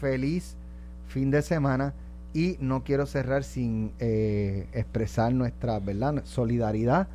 [0.00, 0.56] feliz
[1.06, 1.94] fin de semana
[2.32, 6.22] y no quiero cerrar sin eh, expresar nuestra ¿verdad?
[6.24, 7.08] solidaridad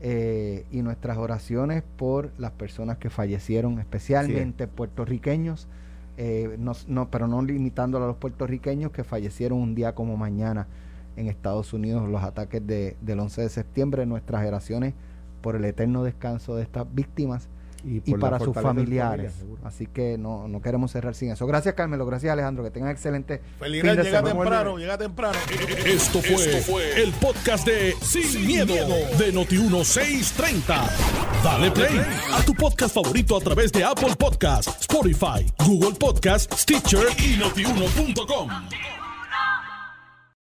[0.00, 5.66] eh, y nuestras oraciones por las personas que fallecieron, especialmente puertorriqueños,
[6.16, 10.66] eh, no, no- pero no limitándolo a los puertorriqueños que fallecieron un día como mañana
[11.18, 14.94] en Estados Unidos, los ataques de, del 11 de septiembre, nuestras oraciones
[15.40, 17.48] por el eterno descanso de estas víctimas
[17.84, 19.32] y para sus familiares.
[19.32, 19.58] familia.
[19.64, 21.46] Así que no, no queremos cerrar sin eso.
[21.46, 22.06] Gracias, Carmelo.
[22.06, 22.64] Gracias, Alejandro.
[22.64, 24.40] Que tengan excelente Feliz fin de llega semana.
[24.40, 25.38] temprano, llega temprano.
[25.86, 30.90] Esto fue, el podcast de Sin, miedo, de Noti1630.
[31.44, 32.00] Dale play
[32.32, 38.48] a tu podcast favorito a través de Apple Podcasts, Spotify, Google Podcasts, Stitcher y notiuno.com.